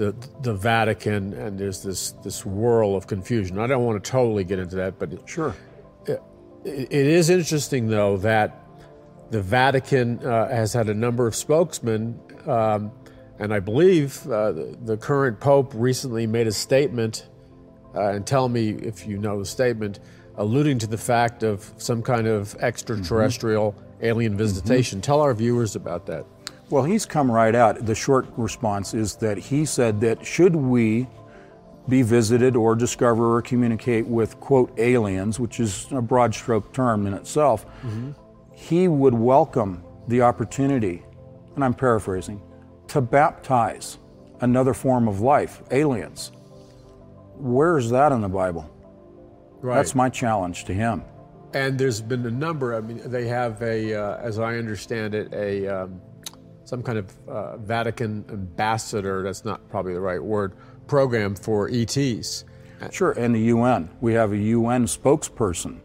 [0.00, 3.58] the the, Vatican, and there's this this whirl of confusion.
[3.58, 5.54] I don't want to totally get into that, but sure,
[6.06, 6.22] it,
[6.64, 8.64] it is interesting though that
[9.30, 12.90] the Vatican uh, has had a number of spokesmen, um,
[13.38, 17.28] and I believe uh, the, the, current Pope recently made a statement,
[17.94, 20.00] uh, and tell me if you know the statement,
[20.36, 24.06] alluding to the fact of some kind of extraterrestrial mm-hmm.
[24.06, 24.98] alien visitation.
[24.98, 25.12] Mm-hmm.
[25.12, 26.24] Tell our viewers about that.
[26.70, 27.84] Well, he's come right out.
[27.84, 31.08] The short response is that he said that should we
[31.88, 37.06] be visited or discover or communicate with, quote, aliens, which is a broad stroke term
[37.06, 38.12] in itself, mm-hmm
[38.60, 41.02] he would welcome the opportunity,
[41.54, 42.42] and I'm paraphrasing,
[42.88, 43.96] to baptize
[44.42, 46.32] another form of life, aliens.
[47.36, 48.70] Where is that in the Bible?
[49.62, 49.76] Right.
[49.76, 51.02] That's my challenge to him.
[51.54, 52.74] And there's been a number.
[52.74, 56.00] I mean, they have a, uh, as I understand it, a um,
[56.70, 59.24] some kind of uh, Vatican ambassador.
[59.24, 60.52] That's not probably the right word.
[60.86, 62.44] Program for ETs.
[62.92, 63.90] Sure, and the UN.
[64.00, 65.80] We have a UN spokesperson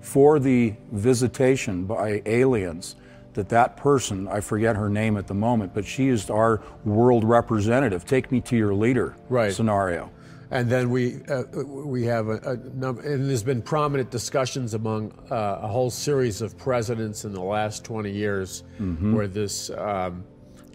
[0.00, 2.94] for the visitation by aliens
[3.34, 7.22] that that person i forget her name at the moment but she is our world
[7.24, 9.52] representative take me to your leader right.
[9.52, 10.10] scenario
[10.50, 15.12] and then we uh, we have a, a, number and there's been prominent discussions among
[15.30, 19.14] uh, a whole series of presidents in the last 20 years mm-hmm.
[19.14, 20.24] where this um,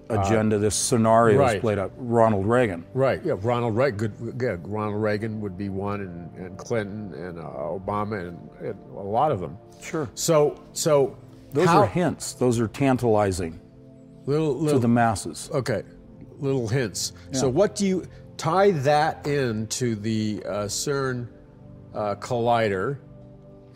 [0.09, 1.55] agenda, uh, this scenario right.
[1.55, 1.91] is played out.
[1.97, 2.86] Ronald Reagan.
[2.93, 3.23] Right.
[3.23, 3.33] Yeah.
[3.39, 3.97] Ronald Reagan.
[3.97, 4.41] Good.
[4.41, 9.01] Yeah, Ronald Reagan would be one, and, and Clinton and uh, Obama, and, and, a
[9.01, 9.57] lot of them.
[9.81, 10.09] Sure.
[10.13, 11.17] So, so
[11.51, 12.33] those how, are hints.
[12.33, 13.59] Those are tantalizing.
[14.25, 15.49] Little, little to the masses.
[15.53, 15.83] Okay.
[16.39, 17.13] Little hints.
[17.31, 17.39] Yeah.
[17.39, 18.05] So, what do you
[18.43, 21.27] tie that into the uh, CERN
[21.95, 22.97] uh, collider,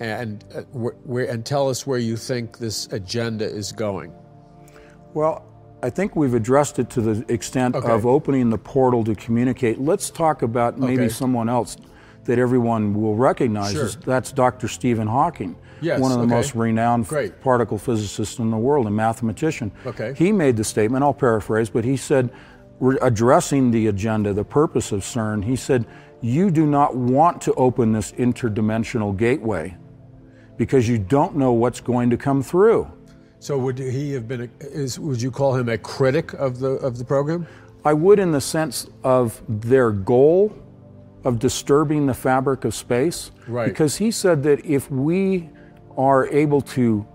[0.01, 4.13] and uh, where, and tell us where you think this agenda is going?
[5.13, 5.45] Well,
[5.81, 7.89] I think we've addressed it to the extent okay.
[7.89, 9.79] of opening the portal to communicate.
[9.79, 11.09] Let's talk about maybe okay.
[11.09, 11.77] someone else
[12.25, 13.71] that everyone will recognize.
[13.71, 13.87] Sure.
[13.87, 14.67] That's Dr.
[14.67, 16.35] Stephen Hawking, yes, one of the okay.
[16.35, 17.39] most renowned Great.
[17.39, 19.71] particle physicists in the world, a mathematician.
[19.85, 20.13] Okay.
[20.17, 22.31] He made the statement, I'll paraphrase, but he said,
[23.01, 25.85] addressing the agenda, the purpose of CERN, he said,
[26.21, 29.75] You do not want to open this interdimensional gateway
[30.57, 32.91] because you don't know what's going to come through.
[33.39, 34.41] So would he have been?
[34.41, 37.45] A, is, would you call him a critic of the of the program?
[37.85, 40.53] I would, in the sense of their goal
[41.23, 43.31] of disturbing the fabric of space.
[43.47, 43.67] Right.
[43.67, 45.49] Because he said that if we
[45.97, 47.05] are able to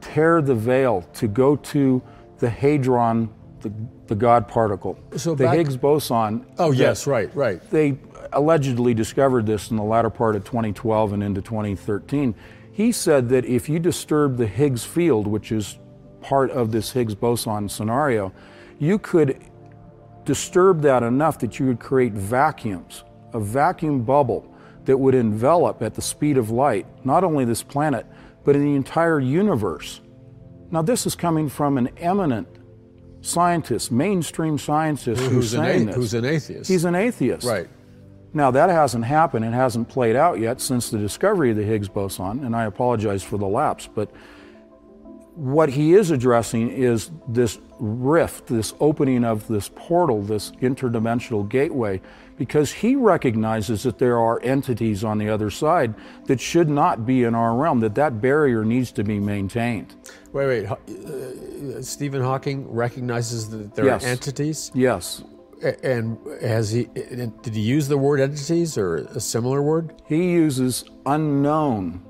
[0.00, 2.02] tear the veil to go to
[2.38, 3.72] the hadron, the,
[4.06, 6.46] the God particle, so the back, Higgs boson.
[6.58, 7.60] Oh yes, right, right.
[7.70, 7.98] They
[8.32, 12.34] allegedly discovered this in the latter part of 2012 and into 2013.
[12.72, 15.78] He said that if you disturb the Higgs field, which is
[16.20, 18.32] part of this Higgs boson scenario,
[18.78, 19.38] you could
[20.24, 24.50] disturb that enough that you would create vacuums, a vacuum bubble
[24.84, 28.06] that would envelop at the speed of light not only this planet,
[28.44, 30.00] but in the entire universe.
[30.70, 32.48] Now, this is coming from an eminent
[33.24, 35.96] scientist, mainstream scientist, who's, who's saying an, this.
[35.96, 36.70] Who's an atheist.
[36.70, 37.46] He's an atheist.
[37.46, 37.68] Right.
[38.32, 39.44] Now, that hasn't happened.
[39.44, 43.22] It hasn't played out yet since the discovery of the Higgs boson, and I apologize
[43.22, 43.88] for the lapse.
[43.92, 44.10] But
[45.36, 52.00] what he is addressing is this rift, this opening of this portal, this interdimensional gateway,
[52.36, 55.94] because he recognizes that there are entities on the other side
[56.26, 59.94] that should not be in our realm, that that barrier needs to be maintained.
[60.32, 60.66] Wait, wait.
[60.66, 64.04] Uh, Stephen Hawking recognizes that there Yes.
[64.04, 64.70] are entities?
[64.74, 65.22] Yes,
[65.82, 69.94] And has he, did he use the word entities or a similar word?
[70.06, 72.02] he uses unknown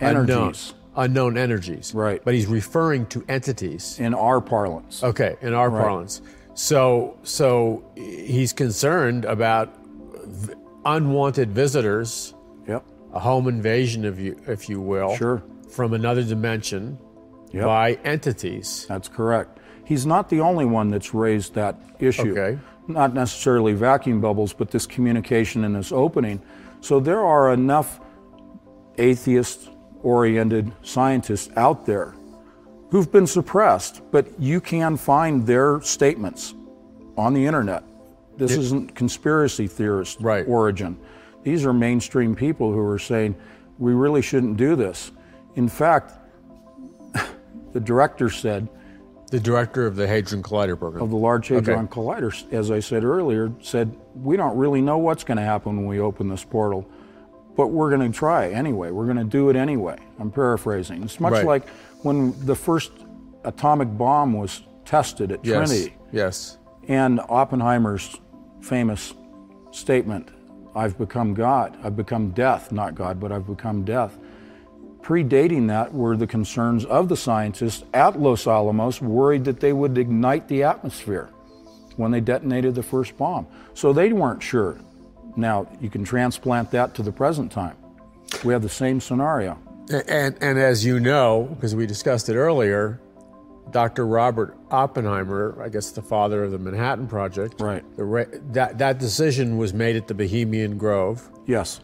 [0.00, 1.94] energies Unknown, unknown energies.
[1.94, 2.20] Right.
[2.24, 3.98] But he's referring to entities.
[4.00, 5.02] in our parlance.
[5.04, 6.20] Okay, in our parlance.
[6.54, 9.74] So, so he's concerned about
[10.26, 12.34] v- unwanted visitors,
[12.68, 12.84] Yep.
[13.14, 15.42] a home invasion, if you, if you will, Sure.
[15.68, 16.98] from another dimension
[17.52, 17.64] Yep.
[17.64, 18.86] by entities.
[18.88, 19.58] That's correct.
[19.84, 22.32] He's not the only one that's raised that issue.
[22.32, 22.58] Okay.
[22.88, 26.40] Not necessarily vacuum bubbles, but this communication and this opening.
[26.80, 28.00] So there are enough
[28.98, 29.70] atheist
[30.02, 32.14] oriented scientists out there
[32.92, 36.52] who've been suppressed, but you can find their statements
[37.16, 37.82] on the internet.
[38.36, 40.46] This isn't conspiracy theorist Right.
[40.46, 40.98] origin.
[41.42, 43.34] These are mainstream people who are saying,
[43.78, 45.10] we really shouldn't do this.
[45.56, 46.12] In fact,
[47.72, 48.68] the director said,
[49.30, 51.02] The director of the Hadron Collider program.
[51.02, 55.24] of the Large Hadron Collider, as I said earlier, said, We don't really know what's
[55.24, 56.86] going to happen when we open this portal,
[57.56, 58.90] but we're going to try anyway.
[58.90, 59.96] We're going to do it anyway.
[60.20, 61.02] I'm paraphrasing.
[61.02, 61.46] It's much Right.
[61.46, 61.66] like
[62.02, 62.92] when the first
[63.44, 65.68] atomic bomb was tested at yes.
[65.70, 66.58] Trinity Yes.
[66.88, 68.20] and Oppenheimer's
[68.60, 69.14] famous
[69.70, 70.30] statement
[70.74, 71.76] I've become God.
[71.82, 74.16] I've become death, not God, but I've become death.
[75.02, 79.98] Predating that were the concerns of the scientists at Los Alamos, worried that they would
[79.98, 81.28] ignite the atmosphere
[81.96, 83.46] when they detonated the first bomb.
[83.74, 84.78] So they weren't sure.
[85.36, 87.76] Now, you can transplant that to the present time.
[88.44, 89.58] We have the same scenario.
[89.90, 93.00] And, and as you know, because we discussed it earlier,
[93.70, 94.06] Dr.
[94.06, 97.84] Robert Oppenheimer, I guess the father of the Manhattan Project, Right.
[97.96, 101.80] the that, that decision was made at the Bohemian Grove, Yes,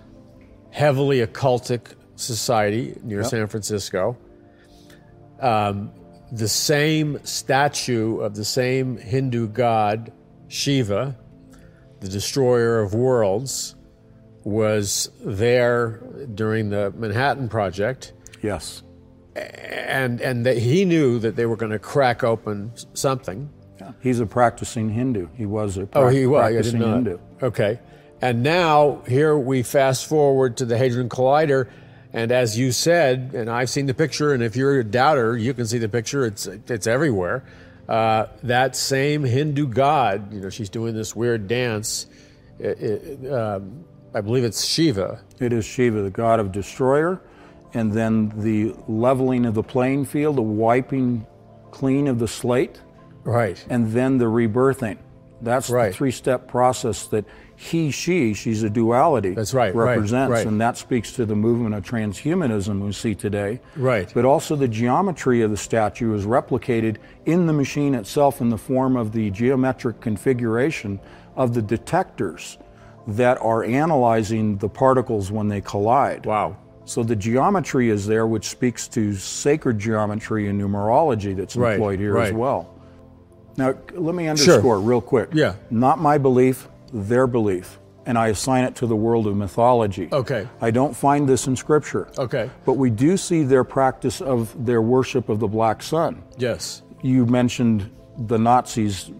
[0.70, 3.30] heavily occultic society near Yep.
[3.30, 4.16] San Francisco.
[5.40, 5.90] Um,
[6.32, 10.12] the same statue of the same Hindu god,
[10.48, 11.16] Shiva,
[12.00, 13.76] the destroyer of worlds,
[14.44, 16.00] was there
[16.34, 18.82] during the Manhattan Project yes.
[19.36, 23.50] and and that he knew that they were going to crack open something.
[23.80, 23.92] Yeah.
[24.00, 25.28] He's a practicing Hindu.
[25.34, 26.50] He was a Oh, he was.
[26.52, 26.80] Practicing.
[26.80, 27.18] Hindu.
[27.42, 27.78] Okay,
[28.20, 31.68] and now here we fast forward to the Hadron Collider,
[32.12, 35.54] and as you said, and I've seen the picture, and if you're a doubter, you
[35.54, 36.24] can see the picture.
[36.26, 37.44] It's it's everywhere.
[37.88, 42.06] Uh, that same Hindu god, you know, she's doing this weird dance.
[42.58, 42.80] It-
[43.22, 45.20] it- um, I believe it's Shiva.
[45.38, 47.20] It is Shiva, the god of destroyer,
[47.74, 51.26] and then the leveling of the playing field, the wiping
[51.70, 52.80] clean of the slate,
[53.24, 53.62] Right.
[53.68, 54.96] and then the rebirthing.
[55.42, 55.90] That's Right.
[55.92, 60.32] the three step process that he, she, she's a duality, That's right, right, represents.
[60.32, 60.46] right.
[60.46, 63.60] And that speaks to the movement of transhumanism we see today.
[63.76, 64.10] Right.
[64.14, 68.58] But also the geometry of the statue is replicated in the machine itself in the
[68.58, 70.98] form of the geometric configuration
[71.36, 72.58] of the detectors
[73.08, 76.26] that are analyzing the particles when they collide.
[76.26, 76.56] Wow.
[76.84, 81.98] So the geometry is there, which speaks to sacred geometry and numerology that's Right, employed
[81.98, 82.28] here right.
[82.28, 82.74] as well.
[83.56, 85.30] Now, let me underscore real quick.
[85.32, 85.54] Yeah.
[85.70, 87.78] Not my belief, their belief.
[88.06, 90.08] And I assign it to the world of mythology.
[90.12, 90.48] Okay.
[90.60, 92.08] I don't find this in Scripture.
[92.16, 92.50] Okay.
[92.64, 96.22] But we do see their practice of their worship of the black sun.
[96.38, 96.82] Yes.
[97.02, 99.10] You mentioned the Nazis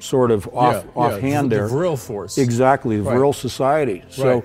[0.00, 1.64] sort of off, yeah, offhand the, there.
[1.68, 2.38] The Vril force.
[2.38, 3.16] Exactly, the Right.
[3.16, 4.04] Vril Society.
[4.08, 4.44] So Right.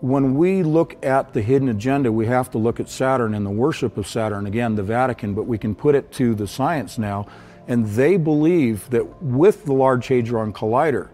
[0.00, 3.50] when we look at the hidden agenda, we have to look at Saturn and the
[3.50, 7.26] worship of Saturn, again, the Vatican, but we can put it to the science now.
[7.66, 11.08] And they believe that with the Large Hadron Collider,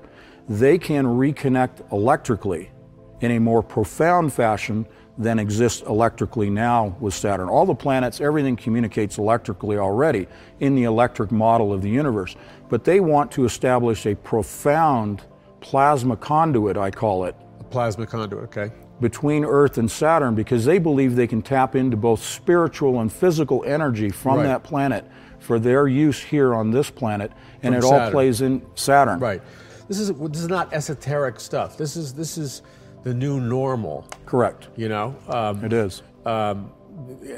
[0.48, 2.70] they can reconnect electrically
[3.20, 4.86] in a more profound fashion
[5.16, 7.48] than exists electrically now with Saturn.
[7.48, 10.26] All the planets, everything communicates electrically already
[10.60, 12.34] in the electric model of the universe.
[12.68, 15.22] But they want to establish a profound
[15.60, 18.44] plasma conduit, I call it, A plasma conduit.
[18.44, 18.72] Okay.
[19.00, 23.62] between Earth and Saturn because they believe they can tap into both spiritual and physical
[23.64, 24.44] energy from Right.
[24.44, 25.04] that planet
[25.38, 27.30] for their use here on this planet,
[27.62, 29.20] and From it all plays in Saturn.
[29.20, 29.42] Right.
[29.88, 31.76] This is this is not esoteric stuff.
[31.76, 32.62] This is this is
[33.04, 34.06] the new normal.
[34.26, 34.68] Correct.
[34.76, 36.02] You know, um, It is.
[36.26, 36.72] um,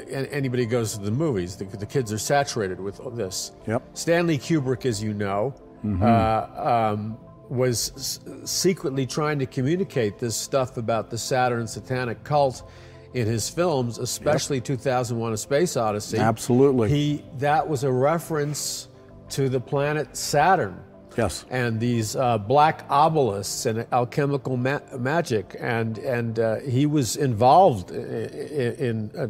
[0.09, 3.51] anybody goes to the movies, the, the kids are saturated with this.
[3.67, 3.83] Yep.
[3.93, 5.53] Stanley Kubrick, as you know,
[6.01, 7.17] uh, um,
[7.49, 12.69] was s- secretly trying to communicate this stuff about the Saturn satanic cult
[13.13, 16.17] in his films, especially 2001: A Space Odyssey.
[16.17, 16.89] Absolutely.
[16.89, 18.89] He that was a reference
[19.29, 20.79] to the planet Saturn.
[21.17, 21.45] Yes.
[21.49, 27.89] And these uh, black obelisks and alchemical ma- magic, and and uh, he was involved
[27.91, 29.27] in, in uh,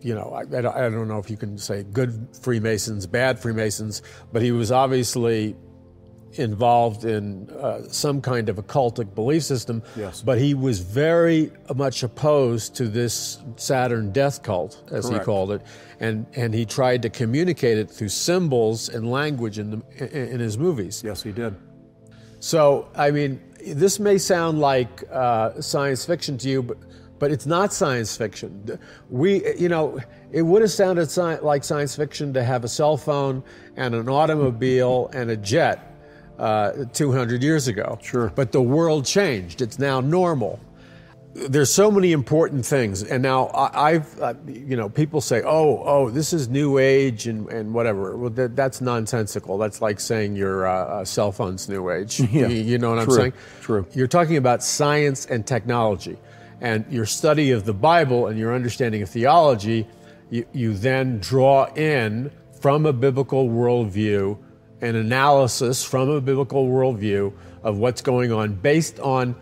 [0.00, 3.38] you know, I, I don't- I don't know if you can say good Freemasons, bad
[3.40, 5.56] Freemasons, but he was obviously
[6.34, 9.82] involved in uh, some kind of occultic belief system.
[9.96, 10.22] Yes.
[10.22, 15.62] But he was very much opposed to this Saturn death cult, as he called it,
[16.00, 20.40] and and he tried to communicate it through symbols and language in the, in, in
[20.40, 21.02] his movies.
[21.04, 21.54] Yes, he did.
[22.40, 26.78] So, I mean, this may sound like uh, science fiction to you, but
[27.18, 28.78] but it's not science fiction.
[29.08, 29.98] We, you know,
[30.32, 33.42] it would have sounded sci- like science fiction to have a cell phone
[33.76, 35.95] and an automobile and a jet
[36.38, 37.98] uh, 200 years ago.
[38.02, 38.32] Sure.
[38.34, 39.62] But the world changed.
[39.62, 40.60] It's now normal
[41.36, 45.82] there's so many important things, and now I, I've, uh, you know, people say, "Oh,
[45.84, 49.58] oh, this is new age and, and whatever." Well, that, that's nonsensical.
[49.58, 52.20] That's like saying your uh, uh, cell phone's new age.
[52.36, 53.32] Yeah, you, you know what I'm true, saying?
[53.60, 53.86] true.
[53.92, 56.18] You're talking about science and technology,
[56.60, 59.86] and your study of the Bible and your understanding of theology.
[60.28, 64.38] You, you then draw in from a biblical worldview
[64.80, 69.34] an analysis from a biblical worldview of what's going on based on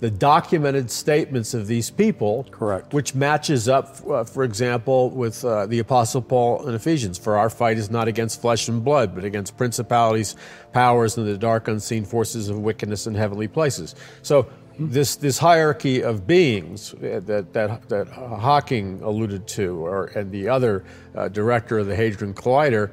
[0.00, 2.94] the documented statements of these people, Correct.
[2.94, 7.18] which matches up, uh, for example, with uh, the Apostle Paul in Ephesians.
[7.18, 10.36] For our fight is not against flesh and blood, but against principalities,
[10.72, 13.94] powers, and the dark unseen forces of wickedness in heavenly places.
[14.22, 20.32] So this this hierarchy of beings uh, that that that Hawking alluded to, or and
[20.32, 22.90] the other uh, director of the Hadron Collider,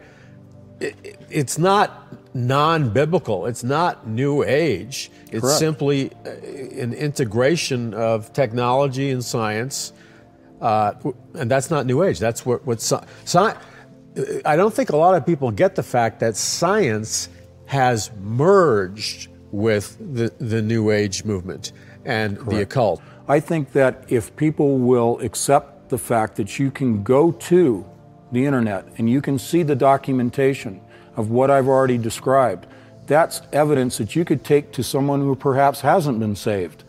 [0.79, 3.47] it, it's not non-biblical.
[3.47, 5.11] It's not new age.
[5.31, 5.59] It's Correct.
[5.59, 6.29] simply uh,
[6.81, 9.93] an integration of technology and science,
[10.61, 10.93] uh,
[11.33, 12.19] and that's not new age.
[12.19, 13.55] That's what what sci- sci-
[14.45, 17.29] I don't think a lot of people get the fact that science
[17.65, 21.71] has merged with the the new age movement
[22.05, 23.01] and the occult.
[23.27, 27.85] I think that if people will accept the fact that you can go to
[28.31, 30.81] the internet and you can see the documentation
[31.15, 32.67] of what I've already described,
[33.07, 36.83] that's evidence that you could take to someone who perhaps hasn't been saved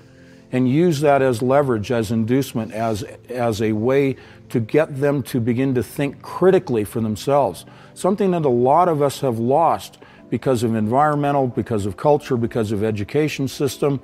[0.50, 4.16] and use that as leverage, as inducement, as, as a way
[4.48, 7.66] to get them to begin to think critically for themselves.
[7.94, 9.98] Something that a lot of us have lost
[10.30, 14.00] because of environmental, because of culture, because of education system,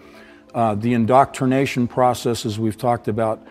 [0.54, 3.46] uh, the indoctrination processes we've talked about,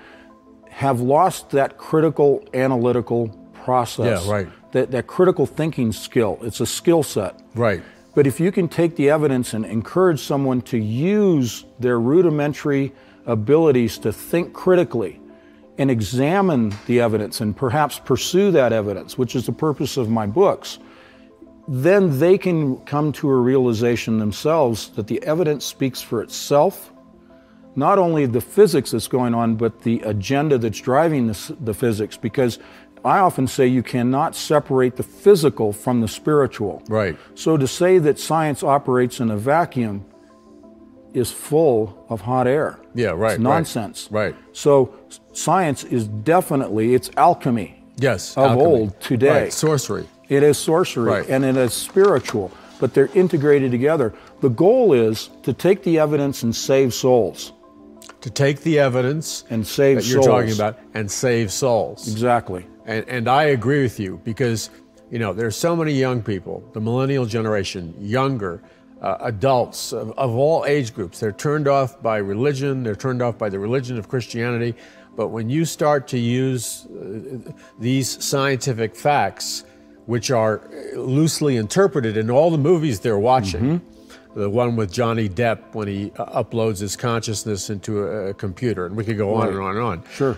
[0.69, 3.27] have lost that critical analytical
[3.64, 4.26] process.
[4.26, 4.47] Yeah, right.
[4.72, 6.39] That, that critical thinking skill.
[6.41, 7.39] It's a skill set.
[7.55, 7.84] Right.
[8.16, 12.91] But if you can take the evidence and encourage someone to use their rudimentary
[13.26, 15.20] abilities to think critically
[15.78, 20.28] and examine the evidence and perhaps pursue that evidence, which is the purpose of my
[20.28, 20.80] books,
[21.68, 26.91] then they can come to a realization themselves that the evidence speaks for itself.
[27.76, 32.18] Not only the physics that's going on, but the agenda that's driving this, the physics.
[32.18, 32.59] Because
[33.05, 36.81] I often say you cannot separate the physical from the spiritual.
[36.87, 37.17] Right.
[37.35, 40.05] So to say that science operates in a vacuum
[41.13, 42.79] is full of hot air.
[42.95, 43.31] Yeah, right, right.
[43.33, 44.07] It's nonsense.
[44.09, 44.35] Right.
[44.53, 44.93] So
[45.33, 47.83] science is definitely it's alchemy.
[47.97, 48.35] Yes.
[48.37, 48.65] Of alchemy.
[48.65, 49.43] old, today.
[49.43, 49.53] Right.
[49.53, 50.07] Sorcery.
[50.29, 51.29] It is sorcery Right.
[51.29, 54.13] and it is spiritual, but they're integrated together.
[54.41, 57.51] The goal is to take the evidence and save souls.
[58.21, 60.25] To take the evidence And save that you're souls.
[60.25, 62.07] talking about and save souls.
[62.07, 62.65] Exactly.
[62.86, 64.69] And, and I agree with you because,
[65.09, 68.61] you know, there's so many young people, the millennial generation, younger,
[69.01, 71.19] uh, adults of, of all age groups.
[71.19, 74.75] They're turned off by religion, they're turned off by the religion of Christianity.
[75.15, 79.65] But when you start to use uh, these scientific facts,
[80.05, 80.61] which are
[80.95, 83.81] loosely interpreted in all the movies they're watching,
[84.36, 88.86] the one with Johnny Depp when he uh, uploads his consciousness into a, a computer,
[88.88, 89.49] and we could go on Right.
[89.53, 90.03] and on and on.
[90.13, 90.38] Sure.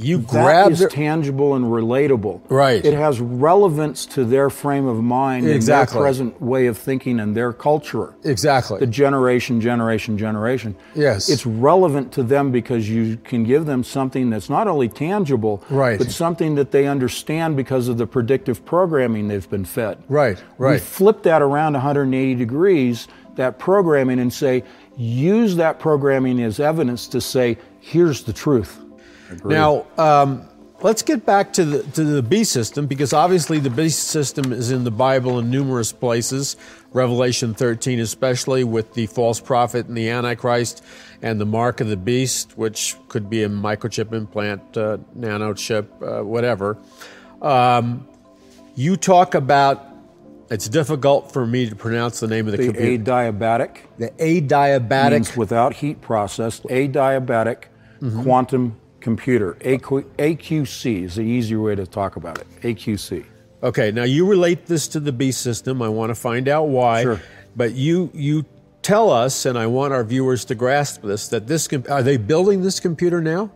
[0.00, 2.40] You That grab is their- tangible and relatable.
[2.48, 2.84] Right.
[2.84, 5.96] It has relevance to their frame of mind Exactly.
[5.96, 8.14] and their present way of thinking and their culture.
[8.22, 8.78] exactly.
[8.78, 10.76] The generation, generation, generation.
[10.94, 11.28] Yes.
[11.28, 15.98] It's relevant to them because you can give them something that's not only tangible, Right.
[15.98, 19.98] but something that they understand because of the predictive programming they've been fed.
[20.08, 20.74] Right, right.
[20.74, 24.62] We flip that around 180 degrees, that programming, and say,
[24.96, 28.78] use that programming as evidence to say, here's the truth.
[29.44, 30.48] Now, um,
[30.80, 34.70] let's get back to the to the beast system because obviously the beast system is
[34.70, 36.56] in the Bible in numerous places.
[36.94, 40.82] Revelation 13, especially with the false prophet and the Antichrist,
[41.20, 46.24] and the mark of the beast, which could be a microchip implant, uh, nanochip, uh,
[46.24, 46.78] whatever.
[47.42, 48.06] Um,
[48.74, 49.84] you talk about.
[50.50, 53.04] It's difficult for me to pronounce the name of the, The computer.
[53.04, 55.10] adiabatic the adiabatic.
[55.12, 57.64] means without heat processed, adiabatic
[58.00, 58.22] Mm-hmm.
[58.22, 59.54] quantum computer.
[59.60, 62.46] AQ, AQC is the easier way to talk about it.
[62.62, 63.24] AQC.
[63.62, 65.82] Okay, now you relate this to the B system.
[65.82, 67.02] I want to find out why.
[67.02, 67.20] Sure.
[67.56, 68.44] But you you
[68.82, 72.62] tell us, and I want our viewers to grasp this, that this are they building
[72.62, 73.50] this computer now?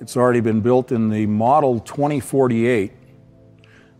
[0.00, 2.92] It's already been built in the model 2048.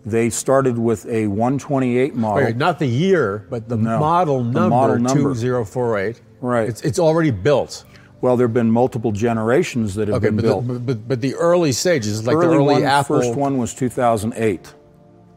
[0.06, 2.44] They started with a 128 model.
[2.44, 5.34] Wait, not the year, but the No, model the number, model number.
[5.34, 6.20] 2048.
[6.40, 6.68] Right.
[6.68, 7.84] It's, it's already built.
[8.20, 10.66] Well, there have been multiple generations that have Okay, been but built.
[10.66, 13.20] the, but, but, the early stages, like early the early one, Apple.
[13.20, 14.74] first one was 2008.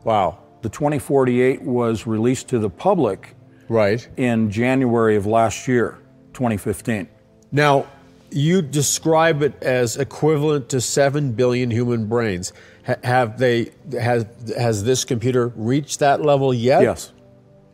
[0.03, 0.39] Wow.
[0.63, 3.35] The 2048 was released to the public
[3.69, 4.07] Right.
[4.17, 5.99] in January of last year,
[6.33, 7.07] 2015.
[7.51, 7.85] Now,
[8.31, 12.51] you describe it as equivalent to 7 billion human brains.
[12.87, 14.25] Ha- have they has
[14.57, 16.81] has this computer reached that level yet?
[16.81, 17.11] Yes.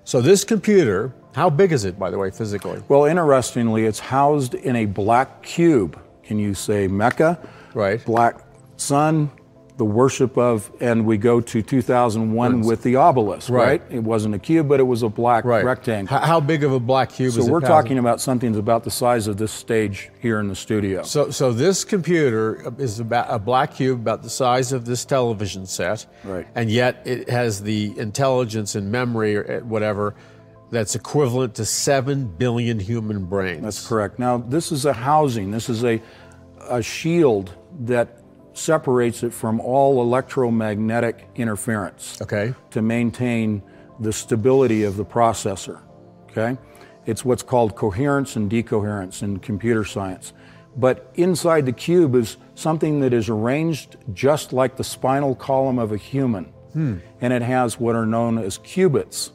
[0.04, 2.82] So this computer, how big is it by the way physically?
[2.88, 6.00] Well, interestingly, it's housed in a black cube.
[6.24, 7.38] Can you say Mecca?
[7.76, 8.04] Right.
[8.04, 8.40] Black
[8.78, 9.30] sun,
[9.78, 13.82] the worship of, and we go to 2001 with the obelisk, Right.
[13.82, 13.82] right.
[13.92, 15.64] It wasn't a cube, but it was a black Right.
[15.64, 16.18] rectangle.
[16.18, 17.48] How, how big of a black cube so is it?
[17.48, 20.56] So we're talking about something that's about the size of this stage here in the
[20.56, 21.04] studio.
[21.04, 25.68] So, so this computer is about a black cube about the size of this television
[25.68, 26.48] set, Right.
[26.56, 30.16] And yet it has the intelligence and memory or eh, whatever
[30.70, 33.64] that's equivalent to seven billion human brains.
[33.64, 34.20] That's correct.
[34.20, 36.02] Now, this is a housing, this is a,
[36.70, 38.22] a shield that
[38.54, 42.54] separates it from all electromagnetic interference okay.
[42.72, 43.62] to maintain
[44.00, 45.82] the stability of the processor.
[46.30, 46.58] Okay?
[47.06, 50.34] It's what's called coherence and decoherence in computer science.
[50.76, 55.92] But inside the cube is something that is arranged just like the spinal column of
[55.92, 56.46] a human.
[56.74, 56.98] Hmm.
[57.22, 59.32] And it has what are known as qubits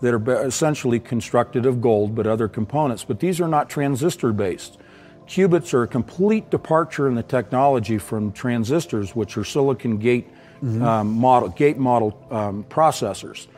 [0.00, 3.04] that are essentially constructed of gold but other components.
[3.04, 4.78] But these are not transistor based.
[5.26, 10.28] Qubits are a complete departure in the technology from transistors, which are silicon gate
[10.62, 13.48] um, model, gate model um, processors.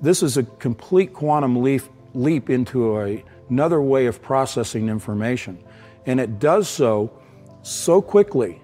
[0.00, 1.82] This is a complete quantum leap,
[2.14, 5.62] leap into a, another way of processing information.
[6.06, 7.12] And it does so
[7.62, 8.62] so quickly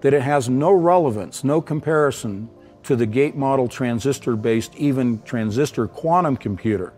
[0.00, 2.50] that it has no relevance, no comparison
[2.84, 6.92] to the gate model transistor based, even transistor quantum computer.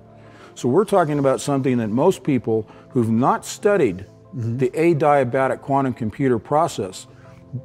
[0.55, 4.59] So we're talking about something that most people who've not studied mm-hmm.
[4.59, 7.07] the adiabatic quantum computer process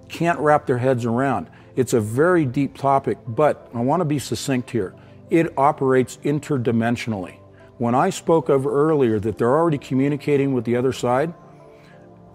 [0.09, 1.49] can't wrap their heads around.
[1.75, 4.93] It's a very deep topic, but I want to be succinct here.
[5.29, 7.37] It operates interdimensionally.
[7.77, 11.33] When I spoke of earlier that they're already communicating with the other side,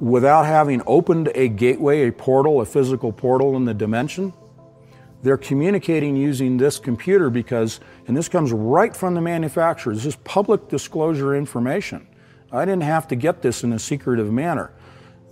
[0.00, 4.32] without having opened a gateway, a portal, a physical portal in the dimension,
[5.22, 10.16] they're communicating using this computer because, and this comes right from the manufacturer, this is
[10.16, 12.06] public disclosure information.
[12.52, 14.70] I didn't have to get this in a secretive manner.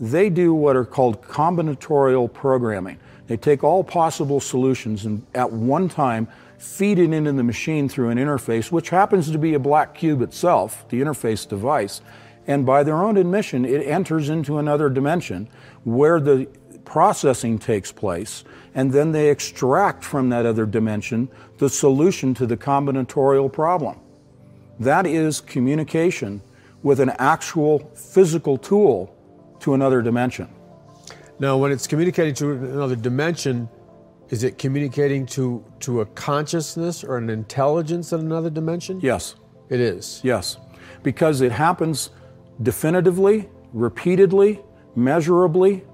[0.01, 2.99] They do what are called combinatorial programming.
[3.26, 6.28] They take all possible solutions and at one time
[6.59, 10.22] feed it into the machine through an interface, which happens to be a black cube
[10.22, 12.01] itself, the interface device.
[12.47, 15.49] And by their own admission, it enters into another dimension
[15.85, 16.49] where the
[16.85, 21.28] processing takes place, and then they extract from that other dimension
[21.59, 23.99] the solution to the combinatorial problem.
[24.80, 26.41] That is communication
[26.82, 29.14] with an actual physical tool
[29.61, 30.49] to another dimension.
[31.39, 33.68] Now, when it's communicating to another dimension,
[34.30, 39.01] is it communicating to to a consciousness or an intelligence in another dimension?
[39.01, 39.35] Yes,
[39.68, 40.20] it is.
[40.22, 40.59] yes,
[41.03, 42.11] because it happens
[42.62, 44.61] definitively, repeatedly,
[44.95, 45.85] measurably.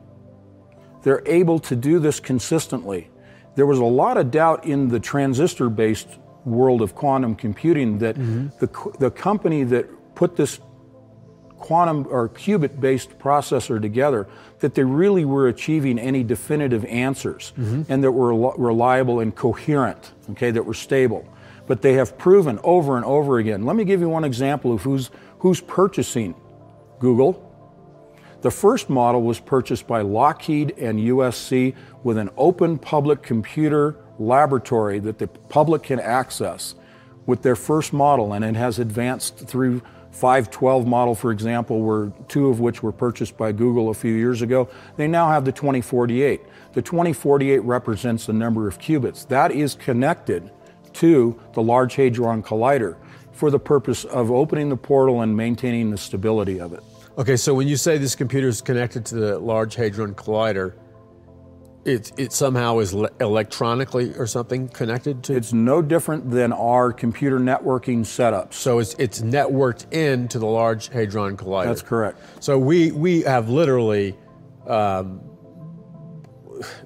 [1.03, 3.11] They're able to do this consistently.
[3.55, 6.09] There was a lot of doubt in the transistor based
[6.45, 8.49] world of quantum computing that mm-hmm.
[8.59, 10.61] the, co- the company that put this
[11.59, 14.27] quantum or qubit based processor together
[14.61, 17.83] that they really were achieving any definitive answers mm-hmm.
[17.93, 21.27] and that were reliable and coherent okay that were stable.
[21.67, 23.65] But they have proven over and over again.
[23.65, 26.35] Let me give you one example of who's who's purchasing
[26.99, 27.50] google
[28.43, 34.99] the first model was purchased by Lockheed and USC with an open public computer laboratory
[35.01, 36.75] that the public can access.
[37.27, 39.81] with their first model, and it has advanced through
[40.11, 44.43] 512 model, for example, were two of which were purchased by Google a few years
[44.43, 44.69] ago.
[44.97, 46.41] They now have the 2048.
[46.73, 49.29] The 2048 represents the number of qubits.
[49.29, 50.51] That is connected
[50.95, 52.97] to the Large Hadron Collider
[53.33, 56.83] for the purpose of opening the portal and maintaining the stability of it.
[57.21, 60.73] Okay, so when you say this computer is connected to the Large Hadron Collider,
[61.85, 65.37] it, it somehow is le- electronically or something connected to?
[65.37, 68.55] It's no different than our computer networking setups.
[68.55, 71.67] So it's, it's networked into the Large Hadron Collider.
[71.67, 72.43] That's correct.
[72.43, 74.17] So we, we have literally,
[74.67, 75.21] um,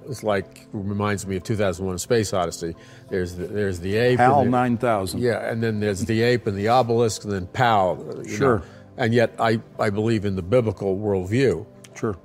[0.09, 2.75] it's like, reminds me of 2001 A Space Odyssey.
[3.09, 4.19] There's the, there's the ape.
[4.19, 5.21] HAL and the- 9000.
[5.21, 8.25] Yeah, and then there's the ape and the obelisk, and then POW.
[8.27, 8.59] Sure.
[8.59, 8.65] know.
[8.97, 11.67] And yet I, I believe in the biblical worldview.
[11.95, 12.17] Sure.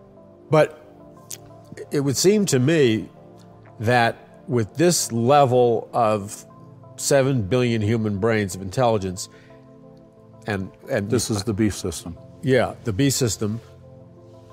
[0.49, 0.85] But
[1.91, 3.09] it would seem to me
[3.79, 4.17] that
[4.47, 6.45] with this level of
[6.97, 9.29] 7 billion human brains of intelligence,
[10.47, 12.17] and, and This is the B system.
[12.41, 13.61] yeah, the B system,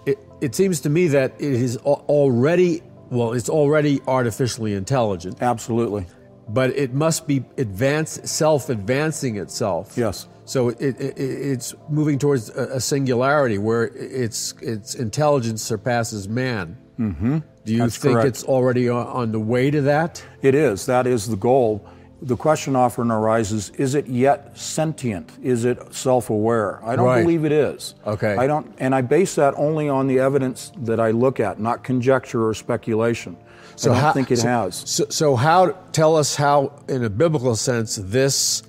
[0.05, 6.07] it, it seems to me that it is already, well, it's already artificially intelligent, Absolutely.
[6.49, 9.95] but it must be advanced, self advancing itself.
[9.97, 10.29] Yes.
[10.47, 16.79] So it, it, it, it's moving towards a, singularity where its its intelligence surpasses man.
[16.99, 17.39] Mm-hmm.
[17.65, 18.29] Do you That's think correct.
[18.29, 20.25] it's already on, the way to that?
[20.41, 20.87] It is.
[20.87, 21.85] That is the goal.
[22.23, 25.33] The question often arises is it yet sentient?
[25.43, 26.83] Is it self aware?
[26.85, 27.23] I don't Right.
[27.23, 27.95] believe it is.
[28.07, 28.37] Okay.
[28.37, 31.83] I don't, and I base that only on the evidence that I look at, not
[31.83, 33.37] conjecture or speculation.
[33.75, 34.77] So I don't how- think it so, has.
[34.87, 35.73] So, so how?
[35.93, 38.63] Tell us how, in a biblical sense, this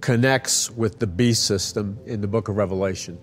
[0.00, 3.18] connects with the beast system in the Book of Revelation.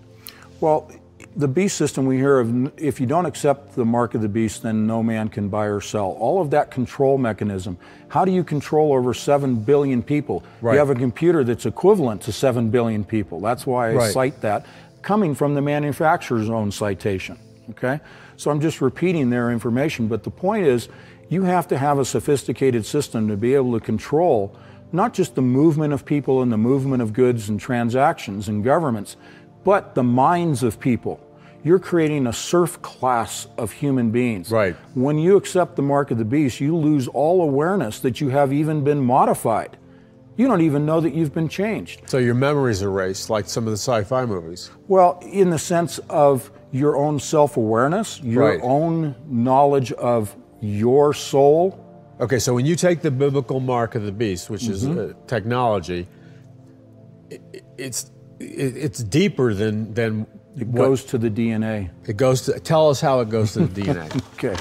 [0.60, 0.90] Well,
[1.36, 4.62] the beast system we hear of, if you don't accept the mark of the beast,
[4.62, 6.16] then no man can buy or sell.
[6.18, 7.76] All of that control mechanism.
[8.08, 10.42] How do you control over 7 billion people?
[10.60, 10.74] Right.
[10.74, 13.40] You have a computer that's equivalent to 7 billion people.
[13.40, 14.12] That's why I Right.
[14.12, 14.64] cite that
[15.02, 17.38] coming from the manufacturer's own citation.
[17.70, 18.00] Okay?
[18.36, 20.08] So I'm just repeating their information.
[20.08, 20.88] But the point is,
[21.28, 24.56] you have to have a sophisticated system to be able to control
[24.92, 29.16] not just the movement of people and the movement of goods and transactions and governments,
[29.64, 31.20] but the minds of people.
[31.64, 34.52] You're creating a serf class of human beings.
[34.52, 34.76] Right.
[34.94, 38.52] When you accept the mark of the beast, you lose all awareness that you have
[38.52, 39.76] even been modified.
[40.36, 42.02] You don't even know that you've been changed.
[42.06, 44.70] So your memory's erased, like some of the sci-fi movies.
[44.86, 48.60] Well, in the sense of your own self awareness, your Right.
[48.62, 51.78] own knowledge of your soul.
[52.18, 55.10] Okay, so when you take the biblical mark of the beast, which is Mm-hmm.
[55.10, 56.08] uh, technology,
[57.30, 58.10] it, it's
[58.40, 61.90] it, it's deeper than than It what- goes to the DNA.
[62.06, 64.22] It goes to tell us how it goes to the DNA.
[64.36, 64.56] Okay.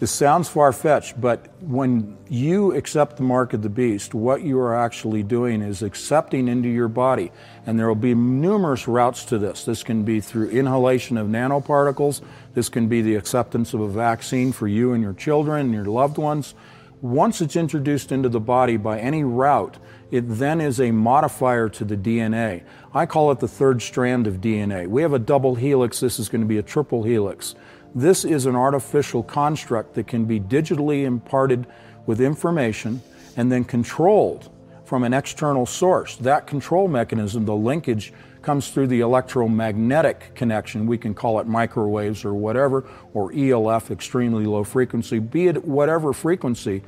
[0.00, 4.56] This sounds far fetched, but when you accept the mark of the beast, what you
[4.60, 7.32] are actually doing is accepting into your body.
[7.66, 9.64] And there will be numerous routes to this.
[9.64, 12.20] This can be through inhalation of nanoparticles,
[12.54, 15.86] this can be the acceptance of a vaccine for you and your children and your
[15.86, 16.54] loved ones.
[17.00, 19.76] Once it's introduced into the body by any route,
[20.10, 22.62] it then is a modifier to the DNA.
[22.92, 24.88] I call it the third strand of DNA.
[24.88, 27.54] We have a double helix, this is going to be a triple helix.
[27.94, 31.66] This is an artificial construct that can be digitally imparted
[32.06, 33.00] with information
[33.36, 34.50] and then controlled
[34.88, 36.16] from an external source.
[36.16, 40.86] That control mechanism, the linkage, comes through the electromagnetic connection.
[40.86, 46.14] We can call it microwaves or whatever, or ELF, extremely low frequency, be it whatever
[46.14, 46.82] frequency.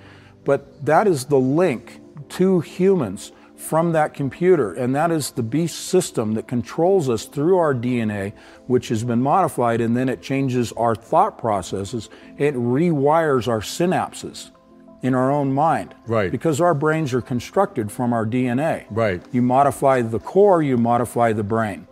[0.45, 5.89] But that is the link to humans from that computer, and that is the beast
[5.89, 8.33] system that controls us through our DNA,
[8.67, 12.09] which has been modified, and then it changes our thought processes.
[12.39, 14.53] It rewires our synapses
[15.03, 15.95] in our own mind.
[16.07, 16.31] Right.
[16.31, 18.87] Because our brains are constructed from our DNA.
[18.91, 19.23] Right.
[19.33, 21.87] You modify the core, you modify the brain.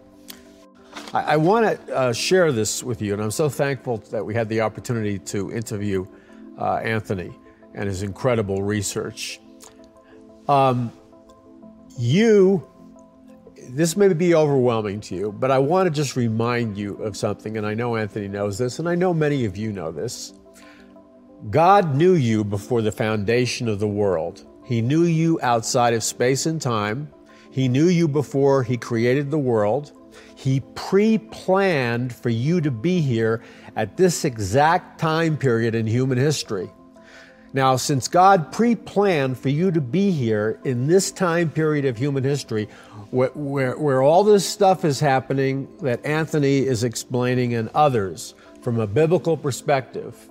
[1.14, 4.34] I, I want to uh, share this with you, and I'm so thankful that we
[4.34, 6.06] had the opportunity to interview
[6.58, 7.32] uh, Anthony
[7.74, 9.40] and his incredible research.
[10.48, 10.92] Um,
[11.98, 12.66] you,
[13.70, 17.56] this may be overwhelming to you, but I want to just remind you of something,
[17.56, 20.34] and I know Anthony knows this, and I know many of you know this.
[21.50, 24.44] God knew you before the foundation of the world.
[24.64, 27.10] He knew you outside of space and time.
[27.50, 29.92] He knew you before He created the world.
[30.34, 33.42] He pre planned for you to be here
[33.76, 36.70] at this exact time period in human history.
[37.52, 41.96] Now, since God pre planned for you to be here in this time period of
[41.96, 42.68] human history,
[43.10, 48.80] where, where, where all this stuff is happening that Anthony is explaining and others from
[48.80, 50.28] a biblical perspective,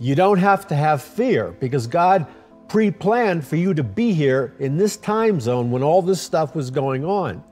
[0.00, 2.26] you don't have to have fear because God
[2.68, 6.54] pre planned for you to be here in this time zone when all this stuff
[6.54, 7.44] was going on.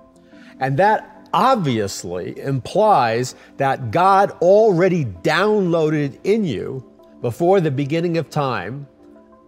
[0.59, 6.85] And that obviously implies that God already downloaded in you
[7.21, 8.87] before the beginning of time,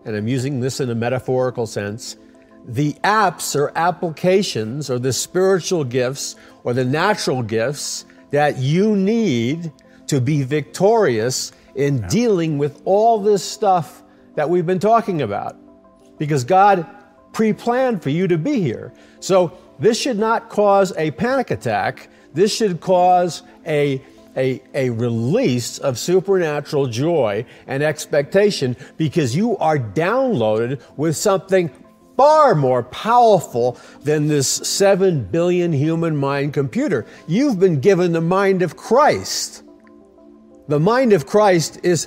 [0.04, 2.16] and I'm using this in a metaphorical sense,
[2.66, 9.72] the apps or applications or the spiritual gifts or the natural gifts that you need
[10.08, 12.08] to be victorious in yeah.
[12.08, 14.02] dealing with all this stuff
[14.34, 15.56] that we've been talking about.
[16.18, 16.86] Because God
[17.32, 18.92] pre planned for you to be here.
[19.20, 22.08] So this should not cause a panic attack.
[22.32, 24.02] This should cause a,
[24.36, 31.70] a, a release of supernatural joy and expectation because you are downloaded with something
[32.16, 37.06] far more powerful than this 7 billion human mind computer.
[37.26, 39.62] You've been given the mind of Christ.
[40.70, 42.06] The mind of Christ is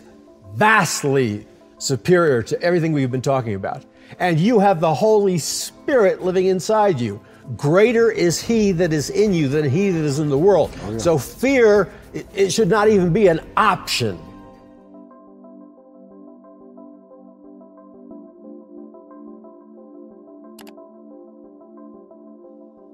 [0.53, 1.45] vastly
[1.79, 3.83] superior to everything we've been talking about.
[4.19, 7.19] And you have the Holy Spirit living inside you.
[7.57, 10.73] Greater is He that is in you than He that is in the world.
[10.83, 10.97] Oh, yeah.
[10.97, 14.17] So fear, it, it should not even be an option.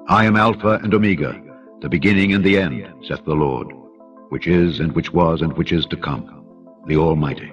[0.07, 1.39] I am Alpha and Omega,
[1.81, 3.67] the beginning and the end, saith the Lord,
[4.29, 6.45] which is, and which was, and which is to come,
[6.87, 7.51] the Almighty.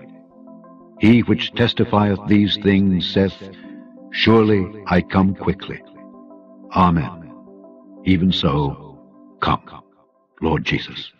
[1.00, 3.50] He which testifieth these things saith,
[4.12, 5.82] Surely I come quickly.
[6.74, 7.32] Amen.
[8.04, 8.98] Even so,
[9.40, 9.62] come,
[10.40, 11.12] Lord Jesus.